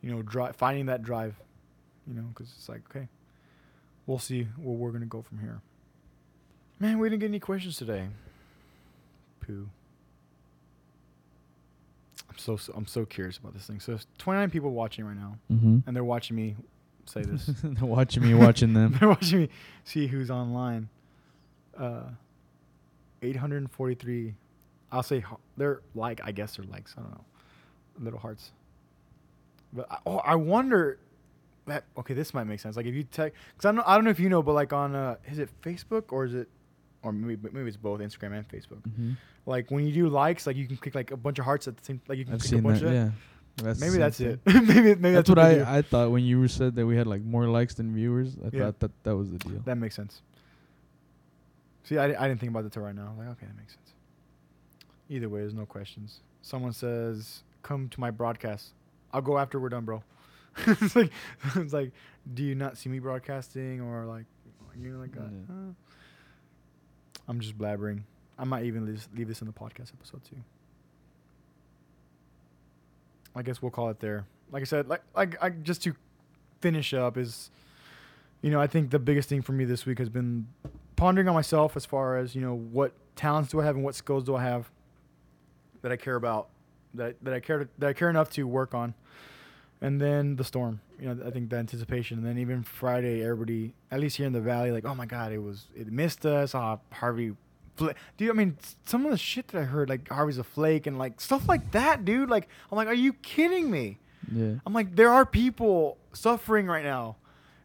[0.02, 1.36] you know, dri- finding that drive,
[2.08, 3.08] you know, because it's like okay,
[4.06, 5.62] we'll see where we're gonna go from here.
[6.80, 8.08] Man, we didn't get any questions today.
[9.42, 9.68] Pooh.
[12.30, 13.80] I'm so, so I'm so curious about this thing.
[13.80, 15.80] So there's 29 people watching right now, Mm-hmm.
[15.86, 16.56] and they're watching me
[17.06, 17.46] say this.
[17.64, 18.96] They're watching me watching them.
[19.00, 19.50] they're watching me
[19.84, 20.88] see who's online.
[21.78, 22.04] Uh,
[23.22, 24.34] 843.
[24.92, 26.94] I'll say ho- they're like I guess they're likes.
[26.98, 27.24] I don't know,
[28.00, 28.52] little hearts.
[29.74, 30.98] But I, oh, I wonder
[31.72, 32.76] that okay, this might make sense.
[32.78, 34.74] Like if you text, because I don't I don't know if you know, but like
[34.74, 36.48] on uh, is it Facebook or is it,
[37.04, 38.82] or maybe maybe it's both Instagram and Facebook.
[38.88, 39.12] Mm-hmm.
[39.46, 41.78] Like when you do likes, like you can click like a bunch of hearts at
[41.78, 42.02] the same.
[42.08, 42.88] Like you can I've click a bunch that.
[42.88, 42.94] of.
[42.94, 43.10] Yeah.
[43.58, 44.28] That's Maybe that's thing.
[44.28, 44.40] it.
[44.46, 44.64] maybe
[44.96, 45.42] maybe That's, that's, what do.
[45.64, 48.38] I, I thought when you said that we had like more likes than viewers.
[48.44, 48.64] I Yeah.
[48.66, 49.60] thought that that was the deal.
[49.66, 50.22] That makes sense.
[51.84, 53.14] See, I, I didn't think about that till right now.
[53.18, 53.90] Like, okay, that makes sense.
[55.10, 56.22] Either way, there's no questions.
[56.42, 58.70] Someone says, "Come to my broadcast."
[59.14, 60.02] I'll go after we're done, bro.
[60.68, 61.12] it's like,
[61.56, 61.92] it's like,
[62.34, 64.26] do you not see me broadcasting or like,
[64.80, 65.56] you know, like, uh, Yeah.
[65.56, 65.72] uh.
[67.28, 68.02] I'm just blabbering.
[68.38, 70.38] I might even leave, leave this in the podcast episode too.
[73.36, 74.26] I guess we'll call it there.
[74.52, 75.94] Like I said, like like I just to
[76.60, 77.50] finish up is,
[78.42, 80.48] you know, I think the biggest thing for me this week has been
[80.98, 83.96] pondering on myself as far as you know what talents do I have and what
[83.96, 84.70] skills do I have
[85.82, 86.50] that I care about
[86.96, 88.94] that that I care to, that I care enough to work on,
[89.82, 90.80] and then the storm.
[91.00, 94.34] You know, I think the anticipation, and then even Friday, everybody at least here in
[94.34, 96.54] the valley, like, oh my god, it was it missed us.
[96.56, 97.36] Ah, Harvey.
[97.78, 100.86] Fla- dude, I mean, some of the shit that I heard, like Harvey's a flake
[100.88, 102.30] and like stuff like that, dude.
[102.30, 103.98] Like, I'm like, are you kidding me?
[104.32, 104.56] Yeah.
[104.66, 107.16] I'm like, there are people suffering right now.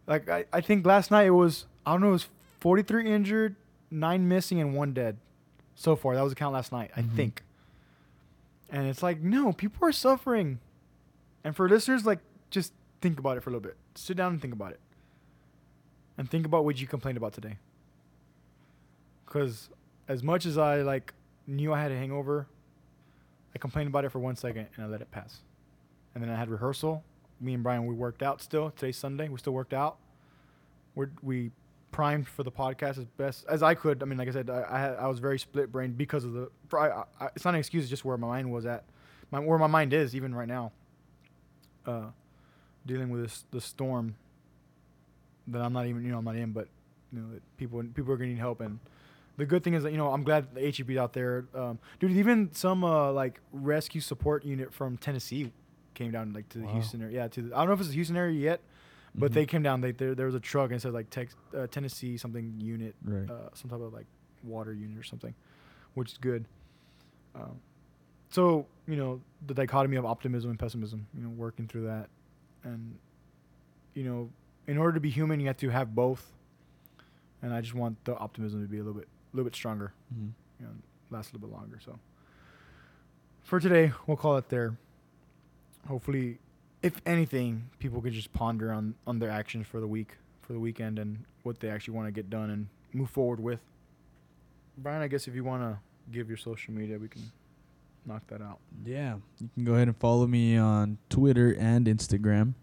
[0.06, 2.28] Like, I, I think last night it was, I don't know, it was
[2.60, 3.56] 43 injured,
[3.90, 5.18] nine missing, and one dead
[5.74, 6.14] so far.
[6.14, 7.14] That was the count last night, I Mhm.
[7.16, 7.42] think.
[8.70, 10.60] And it's like, no, people are suffering.
[11.46, 12.18] And for listeners, like,
[12.50, 13.76] just think about it for a little bit.
[13.94, 14.80] Sit down and think about it.
[16.18, 17.58] And think about what you complained about today.
[19.24, 19.68] Because
[20.08, 21.14] as much as I, like,
[21.46, 22.48] knew I had a hangover,
[23.54, 25.42] I complained about it for one second and I let it pass
[26.16, 27.04] and then I had rehearsal.
[27.40, 28.70] Me and Brian, we worked out still.
[28.70, 29.28] Today's Sunday.
[29.28, 29.98] We still worked out.
[30.96, 31.52] We're, we
[31.92, 34.02] primed for the podcast as best as I could.
[34.02, 36.32] I mean, like I said, I I, had, I was very split brain because of
[36.32, 36.48] the.
[36.74, 37.04] I,
[37.36, 37.84] it's not an excuse.
[37.84, 38.84] It's just where my mind was at,
[39.30, 40.72] my, where my mind is even right now.
[41.86, 42.06] Uh,
[42.86, 44.14] dealing with this the storm.
[45.48, 46.68] That I'm not even you know I'm not in, but
[47.12, 48.78] you know that people people are gonna need help and.
[49.38, 52.12] The good thing is that you know I'm glad the HEB out there, um, dude.
[52.12, 55.52] Even some uh, like rescue support unit from Tennessee
[55.92, 56.72] came down like to the Wow.
[56.72, 57.16] Houston area.
[57.16, 58.60] Yeah, to the, I don't know if it's the Houston area yet,
[59.14, 59.34] but Mhm.
[59.34, 59.82] they came down.
[59.82, 62.94] They there, there was a truck and it said like Tex, uh, Tennessee something unit,
[63.04, 63.30] Right.
[63.30, 64.06] uh, some type of like
[64.42, 65.34] water unit or something,
[65.92, 66.46] which is good.
[67.34, 67.60] Um,
[68.30, 71.06] so you know the dichotomy of optimism and pessimism.
[71.16, 72.08] You know, working through that,
[72.64, 72.96] and
[73.94, 74.30] you know,
[74.66, 76.32] in order to be human, you have to have both.
[77.42, 79.92] And I just want the optimism to be a little bit, a little bit stronger
[80.12, 80.30] Mhm.
[80.60, 80.72] you know,
[81.10, 81.78] last a little bit longer.
[81.84, 81.98] So
[83.42, 84.76] for today, we'll call it there.
[85.86, 86.38] Hopefully,
[86.82, 90.58] if anything, people could just ponder on on their actions for the week, for the
[90.60, 93.60] weekend, and what they actually want to get done and move forward with.
[94.78, 95.78] Brian, I guess if you want to
[96.10, 97.22] give your social media, we can
[98.06, 98.58] knock that out.
[98.84, 102.54] Yeah, you can go ahead and follow me on Twitter and Instagram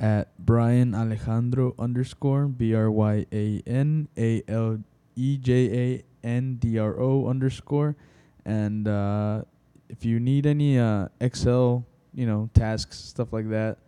[0.00, 4.82] at Brian Alejandro underscore B R Y A N A L
[5.16, 7.96] E J A N D R O underscore.
[8.44, 9.42] And uh,
[9.88, 13.78] if you need any uh, Excel, you know, tasks, stuff like that,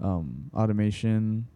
[0.00, 1.46] um, automation,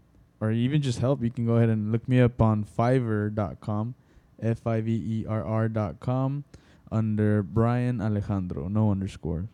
[0.41, 3.95] or even just help, you can go ahead and look me up on Fiverr.com,
[4.43, 6.45] F I V E R R.com
[6.93, 9.49] under Brian Alejandro, no underscore.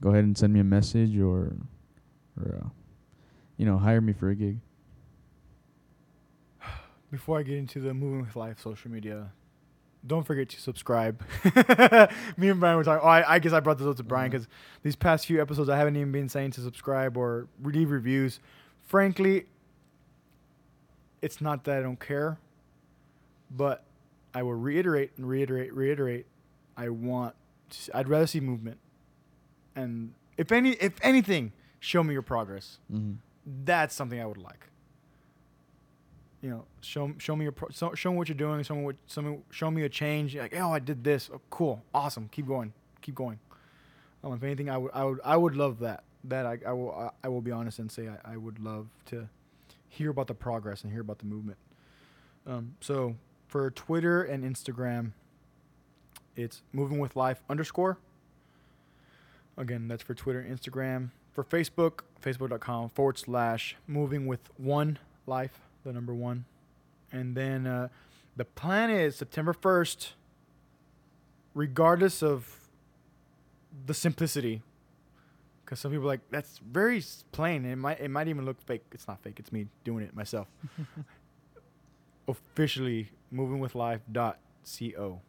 [0.00, 1.56] Go ahead and send me a message or
[2.38, 2.68] or uh,
[3.56, 4.58] you know, hire me for a gig.
[7.10, 9.32] Before I get into the moving with life social media,
[10.06, 11.22] don't forget to subscribe.
[12.36, 13.02] Me and Brian were talking.
[13.02, 14.32] Oh, I, I guess I brought this up to Brian Mhm.
[14.32, 14.48] because
[14.82, 18.38] these past few episodes I haven't even been saying to subscribe or leave reviews.
[18.82, 19.46] Frankly,
[21.22, 22.38] it's not that I don't care,
[23.50, 23.82] but
[24.36, 26.26] I will reiterate and reiterate, reiterate.
[26.76, 27.34] I want.
[27.70, 28.78] To, I'd rather see movement,
[29.74, 33.14] and if any, if anything, show me your progress Mm-hmm.
[33.64, 34.62] that's something I would like.
[36.42, 38.62] You know, show show me your pro- so, show me what you're doing.
[38.62, 40.34] Show me what some show me a change.
[40.34, 41.30] You're like, oh, I did this.
[41.32, 42.28] Oh, cool, awesome.
[42.30, 43.38] Keep going, keep going.
[44.22, 46.04] Um, if anything, I would I would I would love that.
[46.24, 48.86] That I, I will I, I will be honest and say I, I would love
[49.06, 49.28] to
[49.88, 51.58] hear about the progress and hear about the movement.
[52.46, 53.16] Um, so
[53.56, 55.12] for Twitter and Instagram,
[56.36, 57.96] it's moving with life underscore.
[59.56, 61.08] Again, that's for Twitter and Instagram.
[61.32, 66.44] For Facebook, facebook.com forward slash moving with one life, the number one.
[67.10, 67.88] And then uh,
[68.36, 70.10] the plan is September 1st,
[71.54, 72.60] regardless of
[73.86, 74.60] the simplicity.
[75.64, 77.02] Because some people are like, that's very
[77.32, 77.64] plain.
[77.64, 78.84] It might, it might even look fake.
[78.92, 80.46] It's not fake, it's me doing it myself.
[82.28, 85.20] Officially, movingwithlife.co.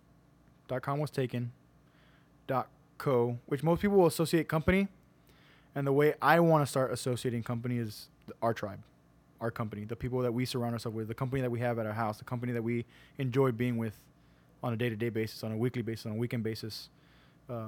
[0.81, 1.51] .com was taken.
[2.97, 4.87] .co, which most people will associate company.
[5.75, 8.07] And the way I want to start associating company is
[8.41, 8.79] our tribe,
[9.39, 11.85] our company, the people that we surround ourselves with, the company that we have at
[11.85, 12.85] our house, the company that we
[13.19, 13.93] enjoy being with
[14.63, 16.89] on a day to day basis, on a weekly basis, on a weekend basis.
[17.49, 17.67] Uh,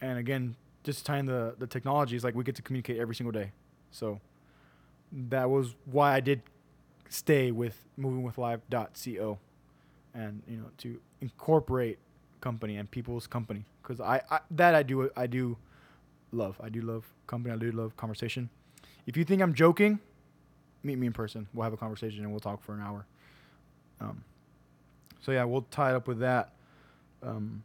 [0.00, 3.32] and again, just tying the, the technology is like we get to communicate every single
[3.32, 3.50] day.
[3.90, 4.20] So
[5.30, 6.42] that was why I did
[7.08, 9.38] stay with movingwithlife.co
[10.14, 11.98] and, you know, to incorporate
[12.40, 15.56] company and people's company because I, I that I do I do
[16.30, 18.48] love I do love company I do love conversation.
[19.06, 19.98] If you think I'm joking,
[20.82, 21.48] meet me in person.
[21.52, 23.06] We'll have a conversation and we'll talk for an hour.
[24.00, 24.22] Um,
[25.20, 26.52] so yeah, we'll tie it up with that.
[27.22, 27.64] Um,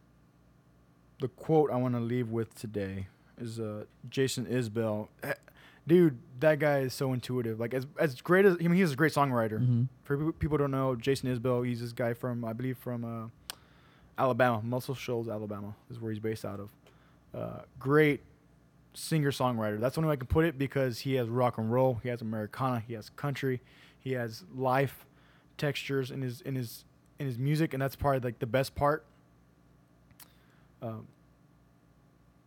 [1.20, 3.06] the quote I want to leave with today
[3.38, 5.08] is uh, Jason Isbell.
[5.86, 7.60] Dude, that guy is so intuitive.
[7.60, 9.82] Like as as great as I mean, he's a great songwriter Mm-hmm.
[10.04, 13.54] for people- don't know Jason Isbell, he's this guy from I believe from uh,
[14.16, 16.70] Alabama, Muscle Shoals, Alabama is where he's based out of.
[17.34, 18.20] Uh, great
[18.94, 19.78] singer songwriter.
[19.80, 22.08] That's the only way I can put it because he has rock and roll, he
[22.08, 23.60] has Americana, he has country,
[23.98, 25.04] he has life
[25.58, 26.84] textures in his in his
[27.18, 29.04] in his music, and that's probably like the best part.
[30.82, 31.06] Um,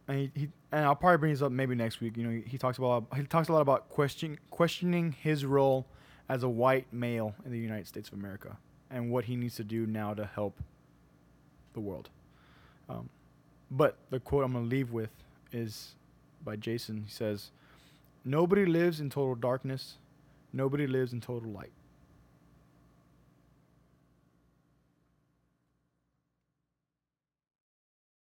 [0.08, 2.18] and he, he and I'll probably bring this up maybe next week.
[2.18, 5.88] You know, he, he talks about he talks a lot about question questioning his role
[6.30, 8.58] as a white male in the United States of America
[8.89, 10.60] and what he needs to do now to help
[11.74, 12.10] the world.
[12.89, 13.10] Um,
[13.70, 15.10] but the quote I'm going to leave with
[15.51, 15.95] is
[16.43, 17.03] by Jason.
[17.05, 17.51] He says,
[18.24, 19.97] Nobody lives in total darkness,
[20.53, 21.72] nobody lives in total light.